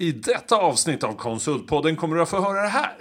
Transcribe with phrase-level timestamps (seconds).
[0.00, 2.96] I detta avsnitt av Konsultpodden kommer du att få höra det här.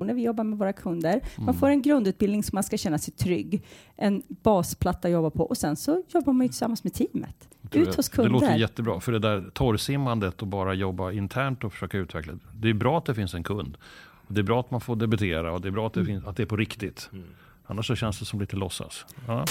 [0.00, 1.20] När vi jobbar med våra kunder.
[1.38, 3.62] Man får en grundutbildning så man ska känna sig trygg.
[3.96, 7.48] En basplatta att jobba på och sen så jobbar man ju tillsammans med teamet.
[7.72, 8.30] Ut hos Det kunder.
[8.30, 9.00] låter jättebra.
[9.00, 12.32] För det där torrsimmandet och bara jobba internt och försöka utveckla.
[12.54, 13.76] Det är bra att det finns en kund.
[14.28, 16.36] Det är bra att man får debitera och det är bra att det, finns, att
[16.36, 17.10] det är på riktigt.
[17.66, 19.04] Annars så känns det som lite låtsas.
[19.26, 19.44] Ja.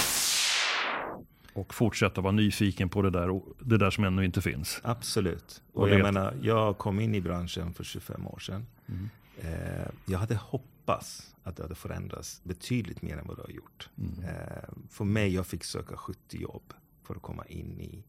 [1.53, 4.79] Och fortsätta vara nyfiken på det där, det där som ännu inte finns.
[4.83, 5.61] Absolut.
[5.73, 8.65] Och Och jag vet- menar, jag kom in i branschen för 25 år sedan.
[8.87, 9.09] Mm.
[9.41, 13.89] Eh, jag hade hoppats att det hade förändrats betydligt mer än vad det har gjort.
[13.97, 14.23] Mm.
[14.23, 18.03] Eh, för mig, jag fick söka 70 jobb för att komma in i...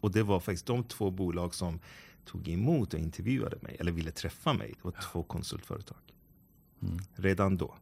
[0.00, 1.80] Och det var faktiskt de två bolag som
[2.24, 4.68] tog emot och intervjuade mig, eller ville träffa mig.
[4.76, 5.98] Det var två konsultföretag.
[6.82, 6.98] Mm.
[7.14, 7.74] Redan då.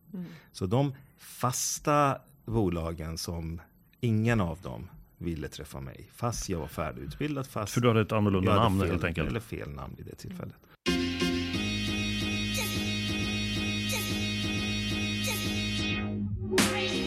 [0.52, 3.60] Så de fasta bolagen som
[4.00, 6.10] ingen av dem ville träffa mig.
[6.14, 7.46] Fast jag var färdigutbildad.
[7.46, 9.28] Fast För du hade ett annorlunda hade namn fel, helt enkelt.
[9.28, 10.54] Eller fel namn vid det tillfället.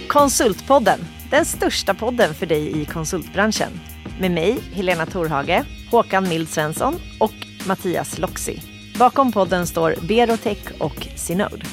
[0.07, 3.71] Konsultpodden, den största podden för dig i konsultbranschen.
[4.19, 7.33] Med mig, Helena Torhage, Håkan Mild Svensson och
[7.67, 8.61] Mattias Loxi.
[8.99, 11.65] Bakom podden står Berotech och Synode.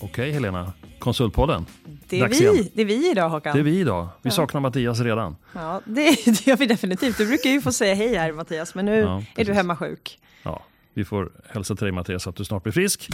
[0.00, 1.66] Okej Helena, Konsultpodden.
[2.10, 2.54] Det är, igen.
[2.54, 3.54] vi, det är vi idag Håkan.
[3.54, 4.08] Det är vi idag.
[4.22, 5.36] Vi saknar Mattias redan.
[5.54, 7.18] Ja, det, det gör vi definitivt.
[7.18, 10.18] Du brukar ju få säga hej här Mattias, men nu Ja, är du hemma sjuk.
[10.42, 10.62] Ja,
[10.94, 13.08] vi får hälsa till dig Mattias att du snart blir frisk.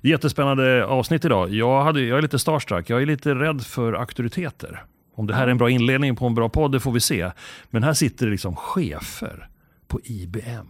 [0.00, 1.50] Jättespännande avsnitt idag.
[1.54, 2.90] Jag, hade, jag är lite starstruck.
[2.90, 4.84] Jag är lite rädd för auktoriteter.
[5.14, 7.30] Om det här är en bra inledning på en bra podd, det får vi se.
[7.70, 9.48] Men här sitter det liksom chefer
[9.88, 10.66] på IBM.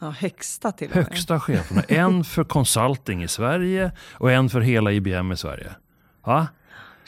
[0.00, 1.04] Ja, högsta till och med.
[1.04, 1.82] Högsta cheferna.
[1.88, 5.70] En för consulting i Sverige och en för hela IBM i Sverige.
[6.26, 6.46] Ja,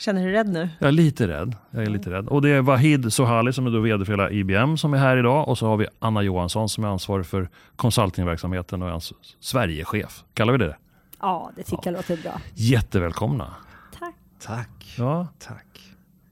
[0.01, 0.69] Känner du dig rädd nu?
[0.79, 1.55] jag är lite rädd.
[1.71, 2.27] Jag är lite rädd.
[2.27, 5.17] Och det är Wahid Sohali som är då vd för hela IBM som är här
[5.17, 5.47] idag.
[5.47, 10.23] Och så har vi Anna Johansson som är ansvarig för consultingverksamheten och är ans- Sverigechef.
[10.33, 10.77] Kallar vi det det?
[11.19, 12.41] Ja, det tycker jag låter bra.
[12.53, 13.55] Jättevälkomna.
[13.99, 14.15] Tack.
[14.45, 14.95] Tack.
[14.97, 15.65] Ja, Tack.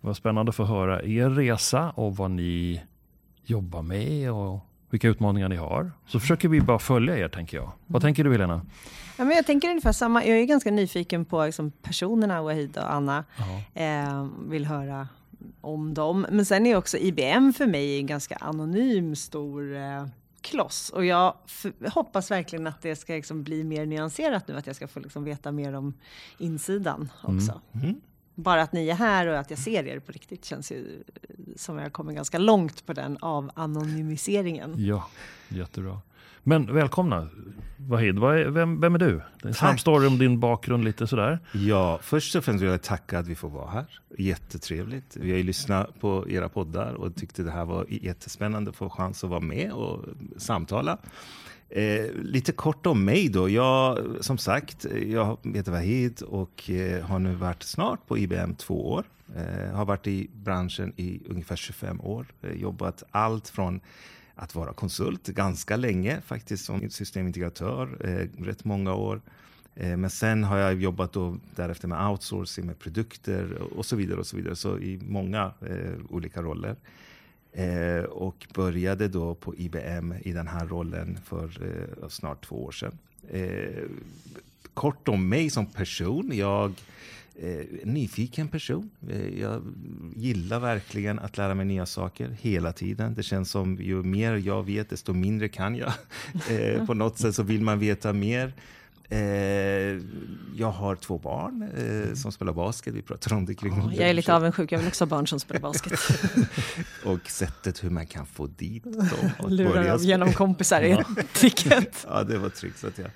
[0.01, 2.81] vad spännande att få höra er resa och vad ni
[3.45, 5.91] jobbar med och vilka utmaningar ni har.
[6.07, 7.71] Så försöker vi bara följa er tänker jag.
[7.87, 8.61] Vad tänker du Helena?
[9.19, 10.25] Ja, men jag tänker ungefär samma.
[10.25, 13.23] Jag är ganska nyfiken på liksom, personerna Wahid och Anna.
[13.73, 15.07] Eh, vill höra
[15.61, 16.25] om dem.
[16.29, 20.05] Men sen är också IBM för mig en ganska anonym stor eh,
[20.41, 20.89] kloss.
[20.89, 21.33] Och jag
[21.93, 24.57] hoppas verkligen att det ska liksom bli mer nyanserat nu.
[24.57, 25.93] Att jag ska få liksom veta mer om
[26.37, 27.61] insidan också.
[27.73, 28.01] Mm.
[28.35, 31.03] Bara att ni är här och att jag ser er på riktigt känns ju
[31.55, 34.75] som jag kommer ganska långt på den avanonymiseringen.
[34.77, 35.07] Ja,
[35.49, 36.01] jättebra.
[36.43, 37.27] Men välkomna
[37.77, 38.19] Wahid.
[38.19, 39.21] Vad är, vem, vem är du?
[39.43, 41.39] En snabb story om din bakgrund lite sådär.
[41.51, 43.85] Ja, först och främst vill jag tacka att vi får vara här.
[44.17, 45.17] Jättetrevligt.
[45.17, 48.89] Vi har ju lyssnat på era poddar och tyckte det här var jättespännande att få
[48.89, 50.05] chans att vara med och
[50.37, 50.97] samtala.
[51.69, 53.49] Eh, lite kort om mig då.
[53.49, 58.91] Jag, som sagt, jag heter Wahid och eh, har nu varit snart på IBM två
[58.91, 59.03] år.
[59.35, 62.25] Eh, har varit i branschen i ungefär 25 år.
[62.41, 63.81] Eh, jobbat allt från
[64.39, 69.21] att vara konsult ganska länge faktiskt som systemintegratör, eh, rätt många år.
[69.75, 74.19] Eh, Men sen har jag jobbat då därefter med outsourcing, med produkter och så vidare.
[74.19, 74.55] och Så vidare.
[74.55, 76.75] Så i många eh, olika roller.
[77.51, 81.45] Eh, och började då på IBM i den här rollen för
[82.01, 82.97] eh, snart två år sedan.
[83.29, 83.83] Eh,
[84.73, 86.31] kort om mig som person.
[86.33, 86.73] Jag
[87.41, 88.89] en nyfiken person.
[89.09, 89.61] Eh, jag
[90.15, 93.13] gillar verkligen att lära mig nya saker hela tiden.
[93.13, 95.93] Det känns som ju mer jag vet, desto mindre kan jag.
[96.49, 98.53] Eh, på något sätt så vill man veta mer.
[99.09, 99.19] Eh,
[100.55, 102.93] jag har två barn eh, som spelar basket.
[102.93, 105.27] Vi pratar om det kring Ja, jag är lite avundsjuk, jag vill också ha barn
[105.27, 105.99] som spelar basket.
[107.05, 109.31] Och sättet hur man kan få dit dem.
[109.39, 112.05] börja dem genom kompisar är tricket.
[112.09, 112.79] Ja, det var tryggt.
[112.79, 113.09] Så att jag.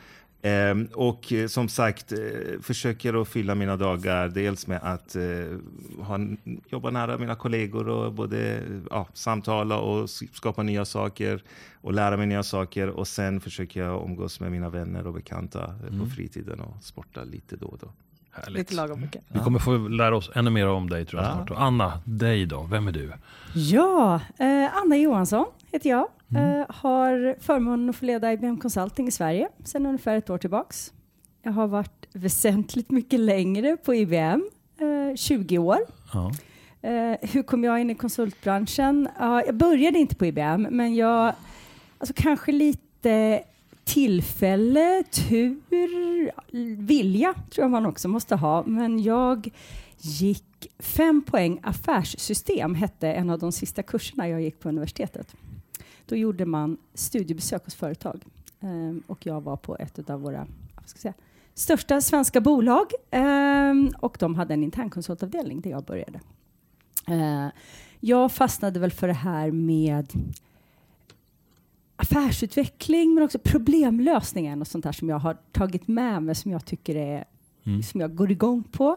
[0.45, 2.17] Ehm, och eh, som sagt, eh,
[2.61, 5.23] försöker att fylla mina dagar dels med att eh,
[6.05, 6.19] ha,
[6.69, 11.43] jobba nära mina kollegor och både ja, samtala och skapa nya saker
[11.81, 12.87] och lära mig nya saker.
[12.89, 15.99] Och sen försöker jag umgås med mina vänner och bekanta Mm.
[15.99, 17.87] på fritiden och sporta lite då och då.
[18.31, 18.57] Härligt.
[18.59, 19.21] Lite lagom mycket.
[19.27, 21.35] Vi kommer få lära oss ännu mer om dig tror jag Ja.
[21.35, 21.49] snart.
[21.51, 22.63] Och Anna, dig då?
[22.63, 23.11] Vem är du?
[23.53, 26.07] Ja, eh, Anna Johansson heter jag.
[26.31, 26.59] Mm.
[26.59, 30.93] Eh, har förmånen att få leda IBM Consulting i Sverige sedan ungefär ett år tillbaks.
[31.41, 34.49] Jag har varit väsentligt mycket längre på IBM,
[34.79, 35.77] eh, 20 år.
[36.13, 36.31] Ja.
[36.89, 39.09] Eh, hur kom jag in i konsultbranschen?
[39.19, 41.33] Ja, jag började inte på IBM, men jag,
[41.97, 43.43] alltså kanske lite
[43.83, 46.31] tillfälle, tur,
[46.77, 48.63] vilja tror jag man också måste ha.
[48.65, 49.49] Men jag
[49.97, 55.35] gick fem poäng affärssystem, hette en av de sista kurserna jag gick på universitetet.
[56.05, 58.23] Då gjorde man studiebesök hos företag.
[58.59, 60.47] Ehm, och jag var på ett av våra
[60.85, 61.13] säga,
[61.53, 62.85] största svenska bolag.
[63.11, 66.19] Ehm, och de hade en internkonsultavdelning där jag började.
[67.07, 67.49] Ehm,
[67.99, 70.13] jag fastnade väl för det här med
[71.95, 76.65] affärsutveckling men också problemlösningen och sånt där som jag har tagit med mig som jag
[76.65, 77.25] tycker är
[77.65, 77.83] Mm.
[77.83, 78.89] som jag går igång på.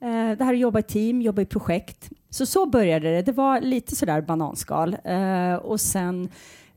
[0.00, 2.10] Eh, det här att jobba i team, jobba i projekt.
[2.30, 3.22] Så så började det.
[3.22, 4.96] Det var lite sådär bananskal.
[5.04, 6.28] Eh, och sen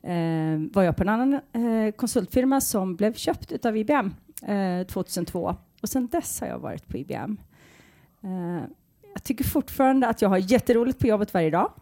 [0.02, 4.14] eh, var jag på en annan eh, konsultfirma som blev köpt av IBM
[4.46, 5.56] eh, 2002.
[5.82, 7.36] Och sen dess har jag varit på IBM.
[8.24, 8.64] Eh,
[9.14, 11.72] jag tycker fortfarande att jag har jätteroligt på jobbet varje dag.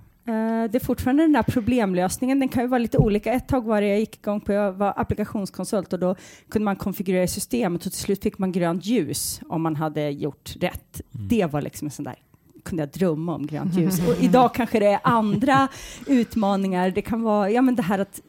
[0.71, 2.41] Det är fortfarande den där problemlösningen.
[2.41, 3.33] Den kan ju vara lite olika.
[3.33, 6.17] Ett tag var det jag gick igång på, jag var applikationskonsult och då
[6.49, 10.57] kunde man konfigurera systemet och till slut fick man grönt ljus om man hade gjort
[10.61, 11.01] rätt.
[11.11, 12.17] Det var liksom en sån där
[12.63, 14.09] kunde jag drömma om grönt ljus.
[14.09, 15.69] Och idag kanske det är andra
[16.07, 16.91] utmaningar.
[16.91, 18.21] Det kan vara ja, men det här att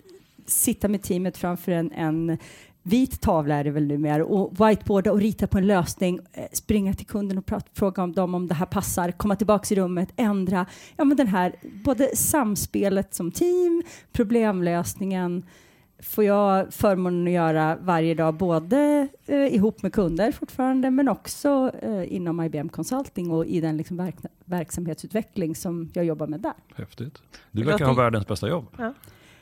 [0.45, 2.37] sitta med teamet framför en, en
[2.83, 6.93] vit tavla är det väl numera och whiteboarda och rita på en lösning, eh, springa
[6.93, 10.09] till kunden och prata, fråga om dem om det här passar, komma tillbaka i rummet,
[10.15, 10.65] ändra.
[10.97, 15.43] Ja, men den här både samspelet som team, problemlösningen
[16.03, 21.71] får jag förmånen att göra varje dag, både eh, ihop med kunder fortfarande, men också
[21.81, 24.15] eh, inom IBM Consulting och i den liksom verk
[24.45, 26.53] verksamhetsutveckling som jag jobbar med där.
[26.75, 27.21] Häftigt.
[27.51, 28.65] Du verkar ha världens bästa jobb.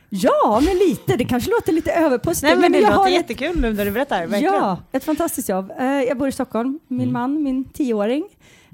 [0.09, 1.17] Ja, men lite.
[1.17, 2.49] Det kanske låter lite överpustat.
[2.49, 4.27] Nej men det jag låter har ett- jättekul nu när du berättar.
[4.27, 4.53] Verkligen.
[4.53, 5.71] Ja, ett fantastiskt jobb.
[5.79, 7.13] Eh, jag bor i Stockholm, min Mm.
[7.13, 8.25] man, min tioåring.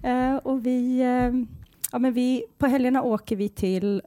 [0.03, 1.31] Eh, och vi, eh,
[1.91, 4.01] ja, men vi, på helgerna åker vi till,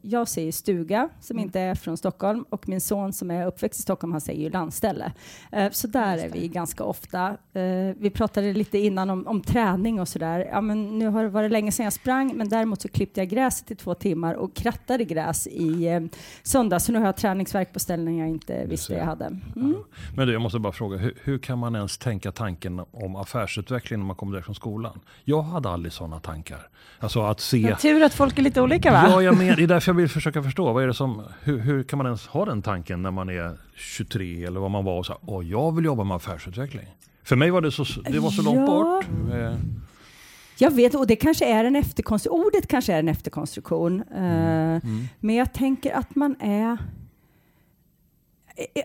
[0.00, 1.44] jag säger stuga, som Mm.
[1.46, 4.50] inte är från Stockholm, och min son som är uppväxt i Stockholm, han säger ju
[4.50, 5.12] landställe.
[5.52, 7.28] Eh, så där är vi ganska ofta.
[7.52, 7.62] Eh,
[7.98, 10.48] vi pratade lite innan om, om träning och sådär.
[10.52, 13.28] Ja, men nu har det varit länge sedan jag sprang, men däremot så klippte jag
[13.28, 16.00] gräset i två timmar och krattade gräs i eh,
[16.42, 19.24] söndag, så nu har jag träningsverk på ställen jag inte visste jag hade.
[19.56, 19.74] Mm.
[20.16, 23.98] Men du, jag måste bara fråga, hur, hur kan man ens tänka tanken om affärsutveckling
[23.98, 25.00] när man kommer direkt från skolan?
[25.24, 26.68] Jag hade aldrig sådana tankar.
[26.98, 27.76] Alltså att se...
[27.80, 29.04] Tur att folk är lite olika va?
[29.08, 30.72] Ja, jag men, det är därför jag vill försöka förstå.
[30.72, 33.58] Vad är det som, hur, hur kan man ens ha den tanken när man är
[33.76, 36.86] 23 eller vad man var och sa åh jag vill jobba med affärsutveckling.
[37.22, 38.66] För mig var det så, det var så långt Ja.
[38.66, 39.06] bort.
[39.34, 39.54] Eh,
[40.58, 42.44] Jag vet, och det kanske är en efterkonstruktion.
[42.46, 44.00] Ordet kanske är en efterkonstruktion.
[44.02, 44.80] Eh,
[45.20, 46.78] Men jag tänker att man är...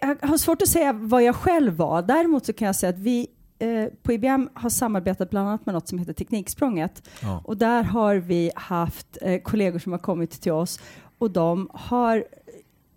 [0.02, 2.02] Jag har svårt att säga vad jag själv var.
[2.02, 3.28] Däremot så kan jag säga att vi
[3.64, 7.10] eh, på IBM har samarbetat bland annat med något som heter Tekniksprånget.
[7.22, 7.42] Ja.
[7.46, 10.80] Och där har vi haft eh, kollegor som har kommit till oss
[11.18, 12.26] och de har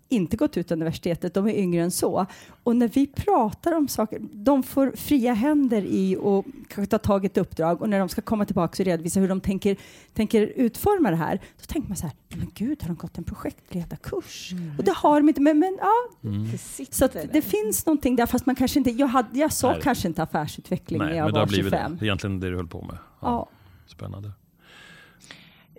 [0.09, 2.25] inte gått ut universitetet, de är yngre än så.
[2.63, 7.23] Och när vi pratar om saker, de får fria händer i att kanske ta tag
[7.23, 9.77] i ett uppdrag och när de ska komma tillbaka och redovisa hur de tänker,
[10.13, 13.23] tänker utforma det här, så tänker man så här, men gud, har de gått en
[13.23, 14.51] projektledarkurs?
[14.77, 15.93] Och det har de inte, men, men ja,
[16.23, 16.47] Mm.
[16.91, 17.29] Så där.
[17.33, 19.81] det finns någonting där, fast man kanske inte, jag, hade, jag sa Nej.
[19.83, 21.97] kanske inte affärsutveckling Nej, när men jag det har var blivit 25.
[21.99, 22.05] det.
[22.05, 22.97] Egentligen det du höll på med.
[23.21, 23.49] Ja.
[23.87, 24.31] Spännande.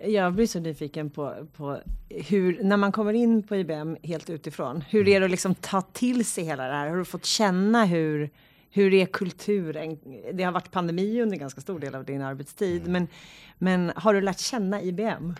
[0.05, 4.81] Jag blir så nyfiken på, på hur, när man kommer in på IBM helt utifrån,
[4.81, 6.89] hur är det att liksom ta till sig hela det här?
[6.89, 8.29] Har du fått känna hur,
[8.69, 9.99] hur är kulturen?
[10.33, 13.07] Det har varit pandemi under ganska stor del av din arbetstid, men,
[13.57, 15.33] men har du lärt känna IBM?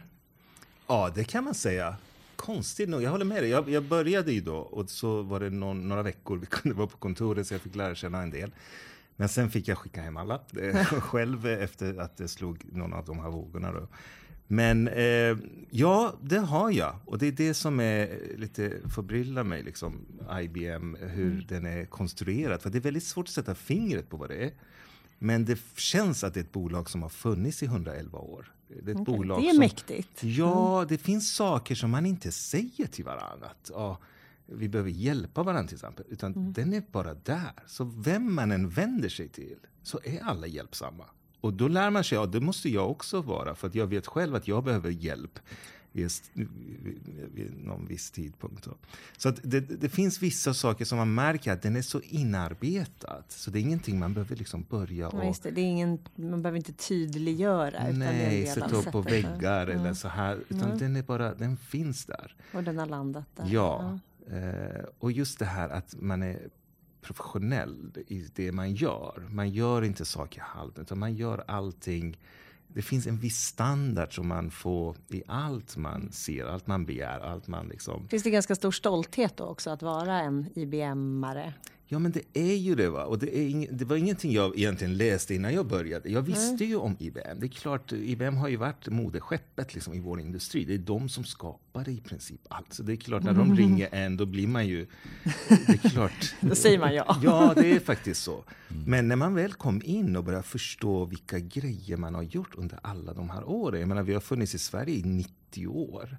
[0.87, 1.95] Ja, det kan man säga.
[2.35, 3.49] Konstigt nog, jag håller med dig.
[3.49, 6.87] Jag, jag började ju då och så var det någon, några veckor vi kunde vara
[6.87, 8.51] på kontoret så jag fick lära känna en del.
[9.15, 13.05] Men sen fick jag skicka hem alla eh, själv efter att det slog någon av
[13.05, 13.71] de här vågorna.
[13.71, 13.87] Då.
[14.51, 15.37] Men eh,
[15.69, 16.95] ja, det har jag.
[17.05, 20.05] Och det är det som är lite förbryllar mig, liksom,
[20.41, 22.61] IBM, hur den är konstruerad.
[22.61, 24.51] För det är väldigt svårt att sätta fingret på vad det är.
[25.19, 28.53] Men det känns att det är ett bolag som har funnits i 111 år.
[28.83, 30.23] Det är ett bolag Det är som, mäktigt.
[30.23, 33.47] Ja, det finns saker som man inte säger till varandra.
[33.47, 33.99] Att, ja,
[34.45, 36.05] vi behöver hjälpa varandra till exempel.
[36.09, 37.51] Utan den är bara där.
[37.65, 41.05] Så vem man än vänder sig till så är alla hjälpsamma.
[41.41, 43.55] Och då lär man sig, ja det måste jag också vara.
[43.55, 45.39] För att jag vet själv att jag behöver hjälp
[45.91, 48.67] vid, någon viss tidpunkt.
[49.17, 53.23] Så att det, det finns vissa saker som man märker att den är så inarbetad.
[53.27, 55.99] Så det är ingenting man behöver liksom börja Ja, och just det, det är ingen,
[56.15, 57.91] man behöver inte tydliggöra.
[57.91, 60.39] Nej, sätta upp på väggar eller så här.
[60.49, 62.35] Utan den är bara, den finns där.
[62.53, 63.45] Och den har landat där.
[63.47, 63.99] Ja.
[64.31, 66.39] Eh, och just det här att man är
[67.01, 69.27] professionell i det man gör.
[69.29, 72.17] Man gör inte saker halvt, utan man gör allting.
[72.67, 77.19] Det finns en viss standard som man får i allt man ser, allt man begär,
[77.19, 78.07] allt man liksom...
[78.07, 81.53] Finns det ganska stor stolthet då också att vara en IBM-are?
[81.91, 82.89] Ja, men det är ju det.
[82.89, 83.05] Va?
[83.05, 86.09] Och det, är ing, det var ingenting jag egentligen läste innan jag började.
[86.09, 87.39] Jag visste ju om IBM.
[87.39, 90.65] Det är klart, IBM har ju varit moderskeppet liksom, i vår industri.
[90.65, 92.73] Det är de som skapar i princip allt.
[92.73, 94.87] Så det är klart, när de ringer en, då blir man ju...
[95.67, 96.35] Det är klart.
[96.41, 97.17] Då säger man ja.
[97.23, 98.43] Ja, det är faktiskt så.
[98.85, 102.79] Men när man väl kom in och började förstå vilka grejer man har gjort under
[102.83, 103.79] alla de här åren.
[103.79, 106.17] Jag menar, vi har funnits i Sverige i 90 år.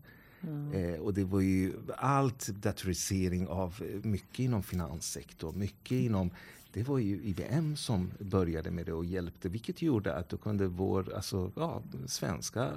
[0.74, 6.30] Eh, och det var ju allt datorisering av eh, mycket inom finanssektorn, mycket inom
[6.72, 10.66] det var ju IBM som började med det och hjälpte, vilket gjorde att då kunde
[10.66, 12.70] vår, alltså, ja, svenska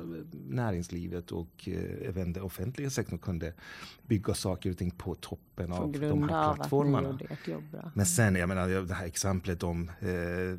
[0.49, 3.53] näringslivet och eh, även den offentliga sektorn kunde
[4.07, 7.19] bygga saker och ting på toppen På av de här plattformarna.
[7.93, 10.07] Men sen, jag menar, det här exemplet om eh,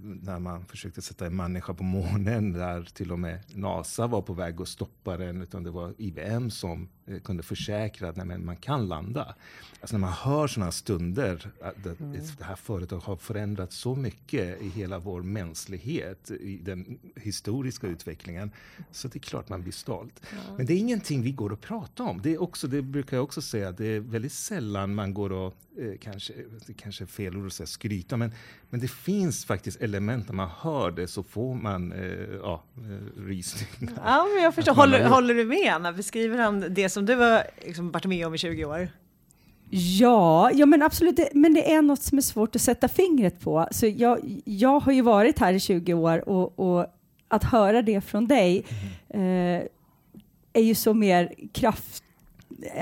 [0.03, 4.33] när man försökte sätta en människa på månen där till och med NASA var på
[4.33, 6.89] väg att stoppa den, utan det var IBM som
[7.25, 9.35] kunde försäkra att nej, man kan landa.
[9.81, 11.95] Alltså när man hör sådana stunder, att det,
[12.39, 18.51] det här företaget har förändrats så mycket i hela vår mänsklighet, i den historiska utvecklingen,
[18.93, 20.21] så det är klart man blir stolt.
[20.57, 22.21] Men det är ingenting vi går och pratar om.
[22.23, 25.55] Det, är också, det brukar jag också säga, det är väldigt sällan man går och,
[25.74, 26.33] eh, kanske,
[26.67, 28.33] det kanske är fel ord att säga skryta, men,
[28.71, 32.03] men det finns faktiskt element när man hör det så får man eh,
[32.43, 33.95] ja, eh, rysningar.
[34.05, 34.75] Ja, men jag förstår.
[34.75, 35.93] Håller, håller du med Anna?
[35.93, 38.89] Beskriver han det som du har liksom varit med om i 20 år?
[39.71, 41.17] Ja, ja men absolut.
[41.17, 43.69] Det- Men det är något som är svårt att sätta fingret på.
[43.71, 46.87] Så jag, jag har ju varit här i 20 år och, och
[47.29, 48.65] att höra det från dig
[49.09, 49.21] eh,
[50.53, 52.05] är ju så mer kraft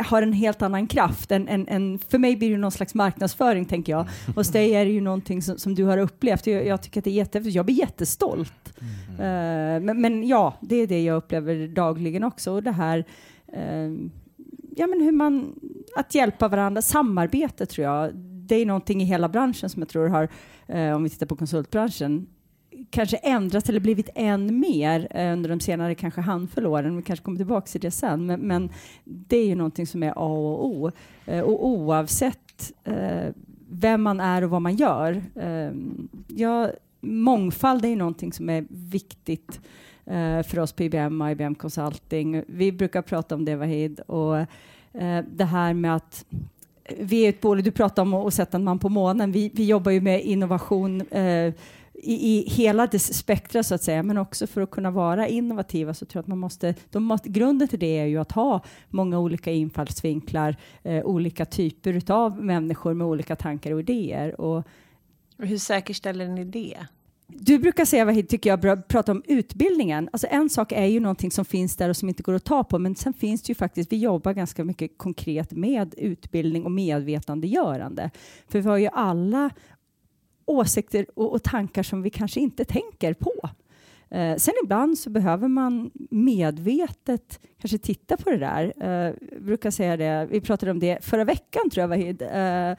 [0.04, 1.32] har en helt annan kraft.
[1.32, 4.06] Än, än, än, för mig blir det någon slags marknadsföring, tänker jag.
[4.34, 6.46] Hos dig är det ju någonting som, som du har upplevt.
[6.46, 7.56] Jag, jag tycker att det är jättehäftigt.
[7.56, 8.78] Jag blir jättestolt.
[9.08, 12.52] Eh, men, men ja, det är det jag upplever dagligen också.
[12.52, 13.04] Och det här
[13.52, 13.90] eh,
[14.76, 15.54] ja, men hur man,
[15.96, 18.14] att hjälpa varandra, samarbete tror jag.
[18.44, 20.28] Det är någonting i hela branschen som jag tror har,
[20.66, 22.26] eh, om vi tittar på konsultbranschen,
[22.90, 26.96] kanske ändrats eller blivit än mer eh, under de senare kanske handfull åren.
[26.96, 28.70] Vi kanske kommer tillbaka till det sen, men, men
[29.04, 30.90] det är ju någonting som är A och O.
[31.26, 33.28] Eh, och oavsett eh,
[33.70, 35.22] vem man är och vad man gör.
[35.34, 35.72] Eh,
[36.26, 36.70] ja,
[37.00, 39.60] mångfald är ju någonting som är viktigt
[40.06, 42.42] eh, för oss på IBM och IBM Consulting.
[42.46, 44.36] Vi brukar prata om det, Vahid, och
[44.92, 46.24] eh, det här med att
[46.98, 49.32] vi är ett bolag, du pratar om att sätta en man på månen.
[49.32, 51.54] Vi, vi jobbar ju med innovation eh,
[52.02, 55.94] i, i hela dess spektra så att säga, men också för att kunna vara innovativa
[55.94, 58.60] så tror jag att man måste, de måste, grunden till det är ju att ha
[58.88, 64.40] många olika infallsvinklar, eh, olika typer av människor med olika tankar och idéer.
[64.40, 64.66] Och
[65.38, 66.86] Och hur säkerställer ni det?
[67.34, 70.08] du brukar säga, Vahid, tycker jag, prata om utbildningen.
[70.12, 72.64] Alltså en sak är ju någonting som finns där och som inte går att ta
[72.64, 76.70] på, men sen finns det ju faktiskt, vi jobbar ganska mycket konkret med utbildning och
[76.70, 78.10] medvetandegörande.
[78.48, 79.50] För vi har ju alla
[80.44, 83.50] åsikter och, och tankar som vi kanske inte tänker på.
[84.12, 88.72] Eh, sen ibland så behöver man medvetet kanske titta på det där.
[88.80, 92.70] Eh, jag brukar säga det, vi pratade om det förra veckan tror jag Vahid, eh,
[92.70, 92.76] eh,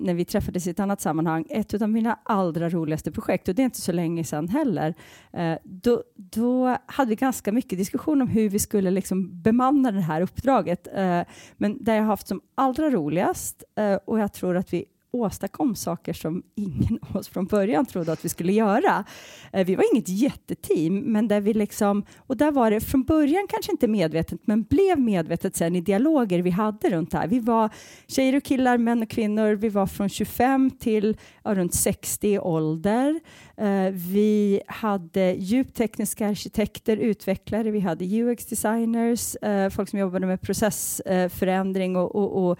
[0.00, 1.46] när vi träffades i ett annat sammanhang.
[1.50, 4.94] Ett av mina allra roligaste projekt, och det är inte så länge sedan heller,
[5.32, 10.00] eh, då, då hade vi ganska mycket diskussion om hur vi skulle liksom bemanna det
[10.00, 10.88] här uppdraget.
[10.94, 11.20] Eh,
[11.56, 15.76] men där jag har haft som allra roligast, eh, och jag tror att vi åstadkom
[15.76, 19.04] saker som ingen av oss från början trodde att vi skulle göra.
[19.52, 23.46] Eh, vi var inget jätteteam, men där vi liksom, och där var det från början
[23.48, 27.28] kanske inte medvetet, men blev medvetet sen i dialoger vi hade runt det här.
[27.28, 27.70] Vi var
[28.06, 32.38] tjejer och killar, män och kvinnor, vi var från 25 till ja, runt 60 i
[32.38, 33.20] ålder.
[33.56, 40.40] Eh, vi hade djupt tekniska arkitekter, utvecklare, vi hade UX-designers, eh, folk som jobbade med
[40.40, 42.58] processförändring och, och, och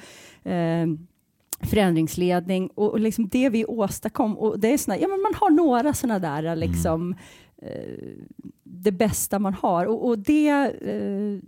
[1.60, 4.38] förändringsledning och, och liksom det vi åstadkom.
[4.38, 7.14] Och det är såna, ja, men man har några sådana där liksom,
[7.58, 8.18] eh,
[8.62, 9.86] det bästa man har.
[9.86, 11.38] Och, och det, eh,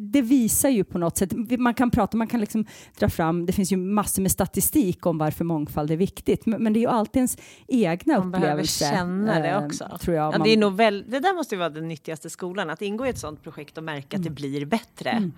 [0.00, 2.64] det visar ju på något sätt, man kan prata, man kan liksom
[2.98, 6.72] dra fram, det finns ju massor med statistik om varför mångfald är viktigt, men, men
[6.72, 7.38] det är ju alltid ens
[7.68, 8.84] egna Man behöver upplevelse.
[8.90, 9.98] känna det eh, också.
[10.00, 10.26] Tror jag.
[10.34, 12.82] Ja, Man- det, är nog väl, det där måste ju vara den nyttigaste skolan, att
[12.82, 15.30] ingå i ett sådant projekt och märka att det blir bättre.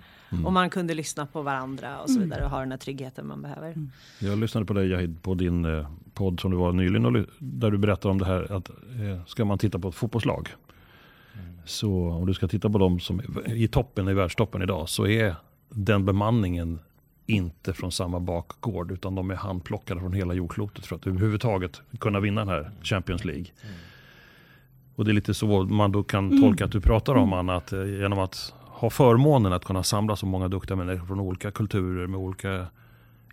[0.45, 3.41] Och man kunde lyssna på varandra och så vidare och ha den här tryggheten man
[3.41, 3.75] behöver.
[4.19, 7.71] Jag lyssnade på dig Jahid på din eh, podd som du var nyligen och där
[7.71, 10.49] du berättade om det här att eh, ska man titta på ett fotbollslag
[11.65, 15.07] så om du ska titta på dem som är i toppen, i världstoppen idag så
[15.07, 15.35] är
[15.69, 16.79] den bemanningen
[17.25, 22.19] inte från samma bakgård utan de är handplockade från hela jordklotet för att överhuvudtaget kunna
[22.19, 23.45] vinna den här Champions League.
[24.95, 27.73] Och det är lite så man då kan tolka att du pratar om Anna, att
[27.73, 32.07] eh, genom att ha förmånen att kunna samla så många duktiga människor från olika kulturer
[32.07, 32.67] med olika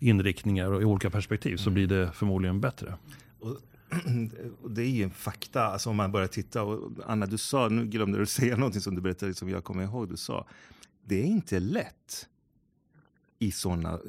[0.00, 2.94] inriktningar och i olika perspektiv så blir det förmodligen bättre.
[3.40, 3.56] Och
[4.68, 6.62] det är ju en fakta, alltså om man börjar titta.
[6.62, 9.83] Och Anna, du sa, nu glömde du säga någonting som du berättade som jag kommer
[9.85, 10.09] ihåg.
[10.09, 10.47] Du sa,
[11.04, 12.28] det är inte lätt
[13.38, 14.00] i sådana...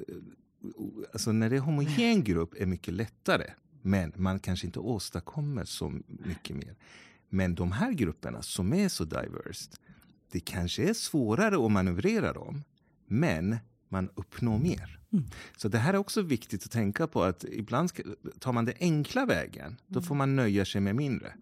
[1.13, 3.53] Alltså när det är homogen grupp är mycket lättare.
[3.81, 6.75] Men man kanske inte åstadkommer så mycket mer.
[7.29, 9.71] Men de här grupperna som är så diverse,
[10.31, 12.63] det kanske är svårare att manövrera dem.
[13.07, 13.57] Men
[13.89, 14.98] man uppnår mer.
[15.57, 18.03] Så det här är också viktigt att tänka på att ibland ska,
[18.39, 21.33] tar man den enkla vägen, då får man nöja sig med mindre.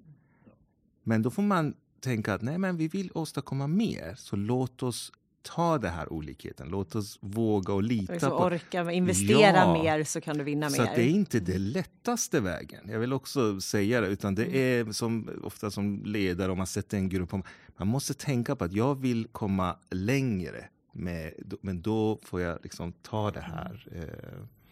[1.03, 5.11] Men då får man tänka att nej, men vi vill åstadkomma mer, så låt oss
[5.41, 6.67] ta den här olikheten.
[6.69, 8.35] Låt oss våga och lita Liksom på...
[8.37, 9.83] orka investera Ja.
[9.83, 10.89] mer så kan du vinna Så mer.
[10.89, 12.89] att det är inte den lättaste vägen.
[12.89, 14.07] Jag vill också säga det.
[14.07, 14.89] Utan det Mm.
[14.89, 17.31] är som, ofta som ledare, om man sätter en grupp.
[17.77, 20.65] Man måste tänka på att jag vill komma längre.
[20.99, 23.87] Med, men då får jag liksom ta det här.
[23.95, 24.03] Eh,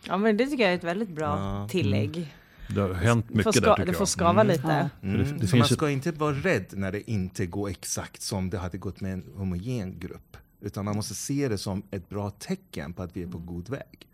[0.08, 1.68] Ja men det tycker jag är ett väldigt bra Ja.
[1.72, 2.36] tillägg.
[2.70, 3.98] Det har hänt Det mycket får, där ska, tycker det jag.
[3.98, 4.90] får skava lite.
[5.04, 5.18] Mm.
[5.18, 8.58] det finns man ett- ska inte vara rädd när det inte går exakt som det
[8.58, 10.38] hade gått med en homogen grupp.
[10.62, 13.70] Utan man måste se det som ett bra tecken på att vi är på god
[13.70, 14.08] väg.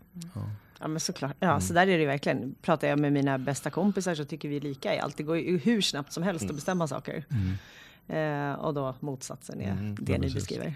[0.80, 1.36] Ja men såklart.
[1.40, 2.54] Ja så där är det verkligen.
[2.62, 5.16] Pratar jag med mina bästa kompisar så tycker vi lika i allt.
[5.16, 7.24] Det går ju hur snabbt som helst att bestämma saker.
[8.08, 10.34] Eh, och då motsatsen är det Ja, ni precis.
[10.34, 10.74] beskriver.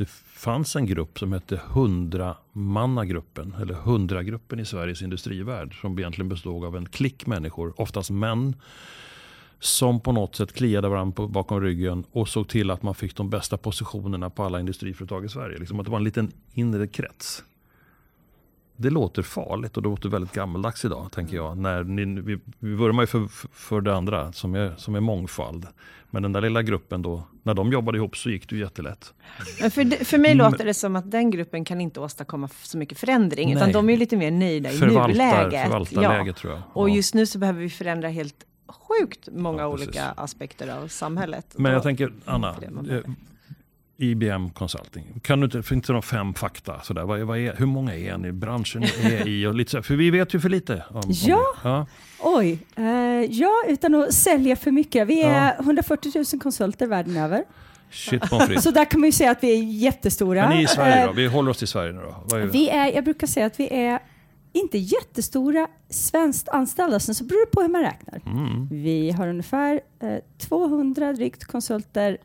[0.00, 6.64] Det fanns en grupp som hette Hundramannagruppen, eller Hundragruppen i Sveriges industrivärld, som egentligen bestod
[6.64, 8.56] av en klick människor, oftast män,
[9.58, 13.30] som på något sätt kliade varandra bakom ryggen och såg till att man fick de
[13.30, 15.58] bästa positionerna på alla industriföretag i Sverige.
[15.58, 17.44] Liksom att det var en liten inre krets.
[18.80, 21.58] Det låter farligt och det låter väldigt gammaldags idag, tänker jag.
[21.58, 25.66] När ni, vi, vi vurmar ju för, för det andra, som är, som är mångfald.
[26.10, 29.14] Men den där lilla gruppen då, när de jobbade ihop så gick det ju jättelätt.
[29.60, 32.98] Men för, för mig låter det som att den gruppen kan inte åstadkomma så mycket
[32.98, 33.52] förändring.
[33.52, 33.72] Utan Nej.
[33.72, 35.62] de är lite mer nöjda i Förvaltar, nuläget.
[35.66, 36.62] förvaltarläget tror jag.
[36.72, 36.94] Och Ja.
[36.94, 41.46] just nu så behöver vi förändra helt sjukt många Ja, olika aspekter av samhället.
[41.56, 43.14] Men jag tänker, Anna, det man eh, behöver.
[44.02, 45.04] IBM Consulting.
[45.22, 46.80] Kan du inte, finns det några fem fakta?
[46.82, 47.02] Sådär?
[47.02, 48.32] Vad, vad är, hur många är ni?
[48.32, 49.46] Branschen är i?
[49.46, 50.84] Och lite för vi vet ju för lite.
[50.90, 51.36] Om, om Ja.
[51.62, 51.68] det.
[51.68, 51.86] ja.
[52.20, 52.84] Oj, eh,
[53.30, 55.06] ja utan att sälja för mycket.
[55.08, 57.44] Vi är 140 000 konsulter världen över.
[57.90, 58.22] Shit.
[58.60, 60.48] Så där kan man ju säga att vi är jättestora.
[60.48, 61.10] Men ni i Sverige då?
[61.10, 62.36] Eh, Vi håller oss till Sverige nu då.
[62.36, 63.98] Är, Vi är, jag brukar säga att vi är
[64.52, 68.20] inte jättestora svenskt anställda, sen så beror det på hur man räknar.
[68.26, 68.68] mm.
[68.70, 72.16] Vi har ungefär eh, 200 drygt konsulter eh,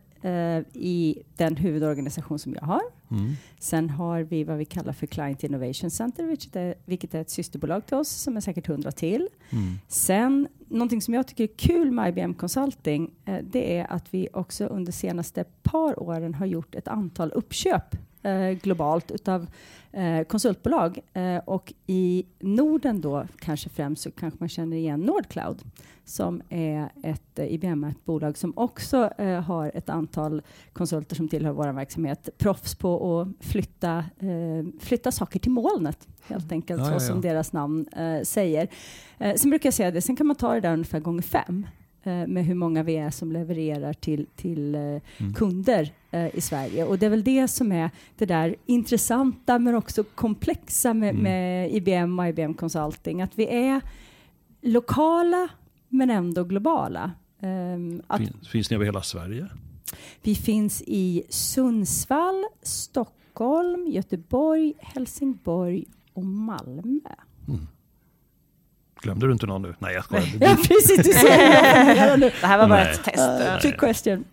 [0.74, 2.82] i den huvudorganisation som jag har.
[3.12, 3.34] Mm.
[3.60, 7.30] Sen har vi vad vi kallar för Client Innovation Center, vilket är, vilket är ett
[7.30, 9.28] systerbolag till oss som är säkert 100 till.
[9.50, 9.64] Mm.
[9.88, 14.28] Sen, någonting som jag tycker är kul med IBM Consulting, eh, det är att vi
[14.34, 19.48] också under senaste par åren har gjort ett antal uppköp eh, globalt utav
[19.92, 21.00] eh, konsultbolag.
[21.14, 25.64] Eh, och i Norden då, kanske främst, så kanske man känner igen Nordcloud
[26.06, 30.42] som är ett eh, IBM-ägt bolag som också eh, har ett antal
[30.74, 32.30] konsulter som tillhör vår verksamhet.
[32.38, 37.00] Proffs på att flytta, eh, flytta saker till molnet, helt enkelt, Ja, så ja, ja.
[37.00, 37.86] som deras namn
[38.24, 38.68] säger.
[39.38, 41.66] Sen brukar jag säga det, sen kan man ta det där ungefär gånger fem
[42.06, 45.02] med hur många vi är som levererar till, till eh,
[45.36, 46.86] kunder eh, i Sverige.
[46.86, 51.24] Och det är väl det som är det där intressanta men också komplexa med, Mm.
[51.24, 53.22] med IBM och IBM Consulting.
[53.22, 53.82] Att vi är
[54.62, 55.48] lokala
[55.90, 57.12] men ändå globala.
[57.40, 59.48] Ehm, att Finns, finns ni över hela Sverige?
[60.24, 67.10] vi finns i Sundsvall, Stockholm, Göteborg, Helsingborg och Malmö.
[69.06, 69.76] Glömde du inte någon nu?
[69.80, 70.26] Nej, jag skojar.
[70.40, 70.98] Ja, precis.
[70.98, 72.34] Du säger det.
[72.42, 72.94] Det här var bara Nej.
[72.94, 73.62] ett test.
[73.62, 74.26] Trick question.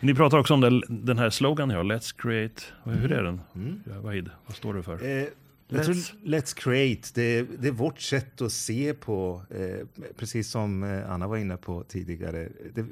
[0.00, 2.62] Ni pratar också om den, den här slogan jag har, Let's create.
[2.84, 3.40] Hur är den?
[3.54, 3.80] Mm.
[3.94, 4.92] Ja, Wahid, vad står det för?
[5.20, 5.24] Eh,
[5.70, 11.10] Let's- let's create, det, det är vårt sätt att se på, eh, precis som eh,
[11.10, 12.48] Anna var inne på tidigare.
[12.74, 12.84] Det,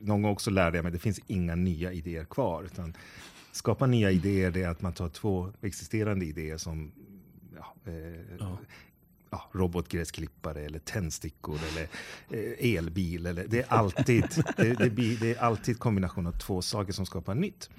[0.00, 2.62] någon gång också lärde jag mig, det finns inga nya idéer kvar.
[2.62, 2.94] Utan
[3.52, 6.92] skapa nya idéer, det är att man tar två existerande idéer som
[7.56, 8.58] ja, eh, Ja.
[9.30, 11.88] Ja, robotgräsklippare eller tändstickor eller
[12.30, 13.26] eh, elbil.
[13.26, 17.06] Eller, det, är alltid, det, det, blir, det är alltid kombination av två saker som
[17.06, 17.70] skapar nytt.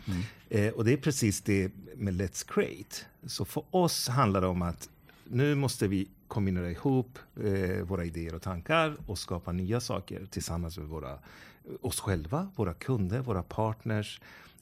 [0.49, 2.95] Eh, och det är precis det med Let's Create.
[3.25, 4.89] Så för oss handlar det om att
[5.23, 10.77] nu måste vi kombinera ihop eh, våra idéer och tankar och skapa nya saker tillsammans
[10.77, 11.19] med våra,
[11.81, 14.21] oss själva, våra kunder, våra partners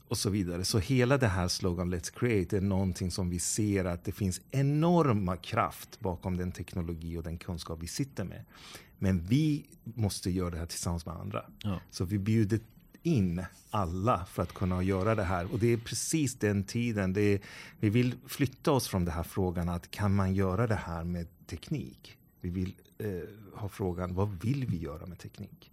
[0.10, 0.66] och så vidare.
[0.66, 4.42] Så hela det här slogan Let's Create är någonting som vi ser att det finns
[4.52, 8.46] enorma kraft bakom den teknologi och den kunskap vi sitter med.
[8.98, 11.46] Men vi måste göra det här tillsammans med andra.
[11.64, 11.80] Ja.
[11.92, 12.60] Så vi bjuder
[13.04, 15.52] in alla för att kunna göra det här.
[15.54, 17.14] Och det är precis den tiden.
[17.14, 17.40] Det är,
[17.80, 21.28] vi vill flytta oss från den här frågan att kan man göra det här med
[21.48, 22.18] teknik?
[22.42, 23.10] Vi vill eh,
[23.54, 25.72] ha frågan vad vill vi göra med teknik?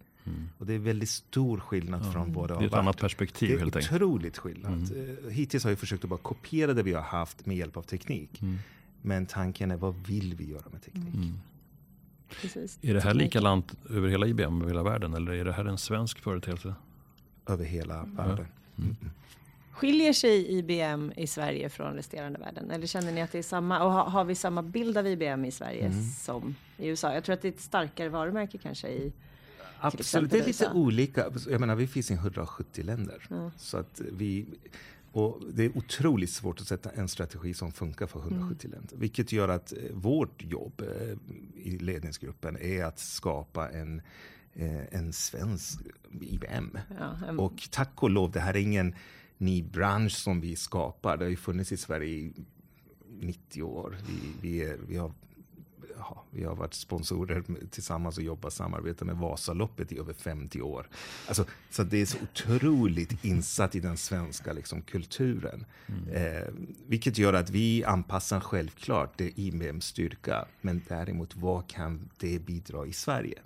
[0.57, 3.59] Och det är väldigt stor skillnad från vad det Det är ett annat perspektiv Det
[3.59, 4.01] helt är enkelt.
[4.01, 4.91] otroligt skillnad.
[5.23, 7.81] Eh, Hittills har vi försökt att bara kopiera det vi har haft med hjälp av
[7.81, 8.41] teknik.
[9.01, 11.13] Men tanken är vad vill vi göra med teknik?
[12.41, 12.79] Precis.
[12.81, 15.13] Är det här likadant över hela IBM, över hela världen?
[15.13, 16.75] Eller är det här en svensk företeelse?
[17.47, 18.45] Över hela världen.
[19.71, 22.71] Skiljer sig IBM i Sverige från resterande världen?
[22.71, 23.83] Eller känner ni att det är samma?
[23.83, 26.03] Och har, har vi samma bild av IBM i Sverige Mm.
[26.03, 27.13] som i USA?
[27.13, 29.13] Jag tror att det är ett starkare varumärke kanske i
[29.79, 31.25] Absolut, det är lite olika.
[31.49, 33.27] Jag menar, vi finns i 170 länder.
[33.57, 34.45] Så att vi,
[35.11, 38.97] och det är otroligt svårt att sätta en strategi som funkar för 170 länder.
[38.97, 41.17] Vilket gör att eh, vårt jobb eh,
[41.55, 44.01] i ledningsgruppen är att skapa en,
[44.53, 45.79] eh, en svensk
[46.21, 46.77] IBM.
[46.99, 48.95] Ja, Och tack och lov, det här är ingen
[49.37, 51.17] ny bransch som vi skapar.
[51.17, 52.33] Det har ju funnits i Sverige i
[53.19, 53.97] 90 år.
[54.07, 55.11] Vi, vi, är, vi, har,
[56.09, 60.87] ja, vi har varit sponsorer tillsammans och jobbat samarbete med Vasaloppet i över 50 år.
[61.27, 65.65] Alltså, så det är så otroligt insatt i den svenska liksom, kulturen.
[66.13, 66.53] Eh,
[66.87, 70.45] vilket gör att vi anpassar självklart det IBMs styrka.
[70.61, 73.39] Men däremot, vad kan det bidra i Sverige?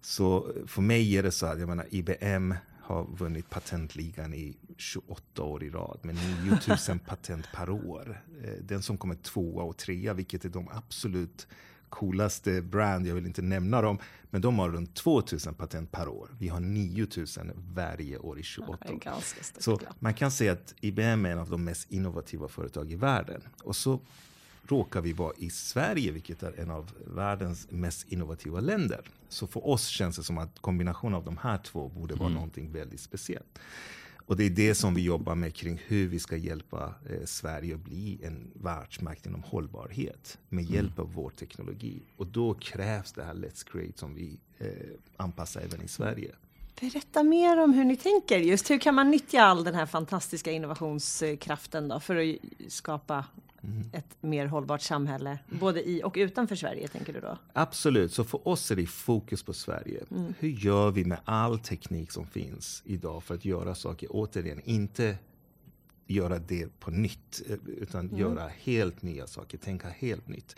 [0.00, 5.42] Så för mig är det så att jag menar, IBM har vunnit patentligan i 28
[5.42, 6.16] år i rad med
[6.50, 8.22] 9000 patent per år.
[8.44, 11.46] Eh, Den som kommer tvåa och trea, vilket är de absolut
[11.94, 13.98] coolaste brand, jag vill inte nämna dem,
[14.30, 16.28] men de har runt 2000 patent per år.
[16.38, 19.00] Vi har 9000 varje år i 28 det är år.
[19.62, 23.42] Så man kan säga att IBM är en av de mest innovativa företag i världen.
[23.62, 24.00] Och så
[24.66, 29.00] råkar vi vara i Sverige, vilket är en av världens mest innovativa länder.
[29.28, 32.72] Så för oss känns det som att kombinationen av de här två borde vara någonting
[32.72, 33.58] väldigt speciellt.
[34.26, 37.74] Och det är det som vi jobbar med kring hur vi ska hjälpa eh, Sverige
[37.74, 42.02] att bli en världsmakt inom hållbarhet med hjälp av vår teknologi.
[42.16, 44.68] Och då krävs det här Let's Create som vi eh,
[45.16, 46.34] anpassar även i Sverige.
[46.80, 48.38] Berätta mer om hur ni tänker.
[48.38, 52.36] Just hur kan man nyttja all den här fantastiska innovationskraften då för att
[52.72, 53.24] skapa
[53.66, 53.90] Mm.
[53.92, 57.38] ett mer hållbart samhälle, både i och utanför Sverige tänker du då?
[57.52, 60.04] Absolut, så för oss är det fokus på Sverige.
[60.38, 65.16] Hur gör vi med all teknik som finns idag för att göra saker, återigen, inte
[66.06, 70.56] göra det på nytt, eh, utan göra helt nya saker, tänka helt nytt.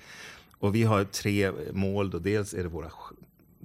[0.58, 2.10] Och vi har tre mål.
[2.10, 2.18] Då.
[2.18, 2.90] Dels är det våra,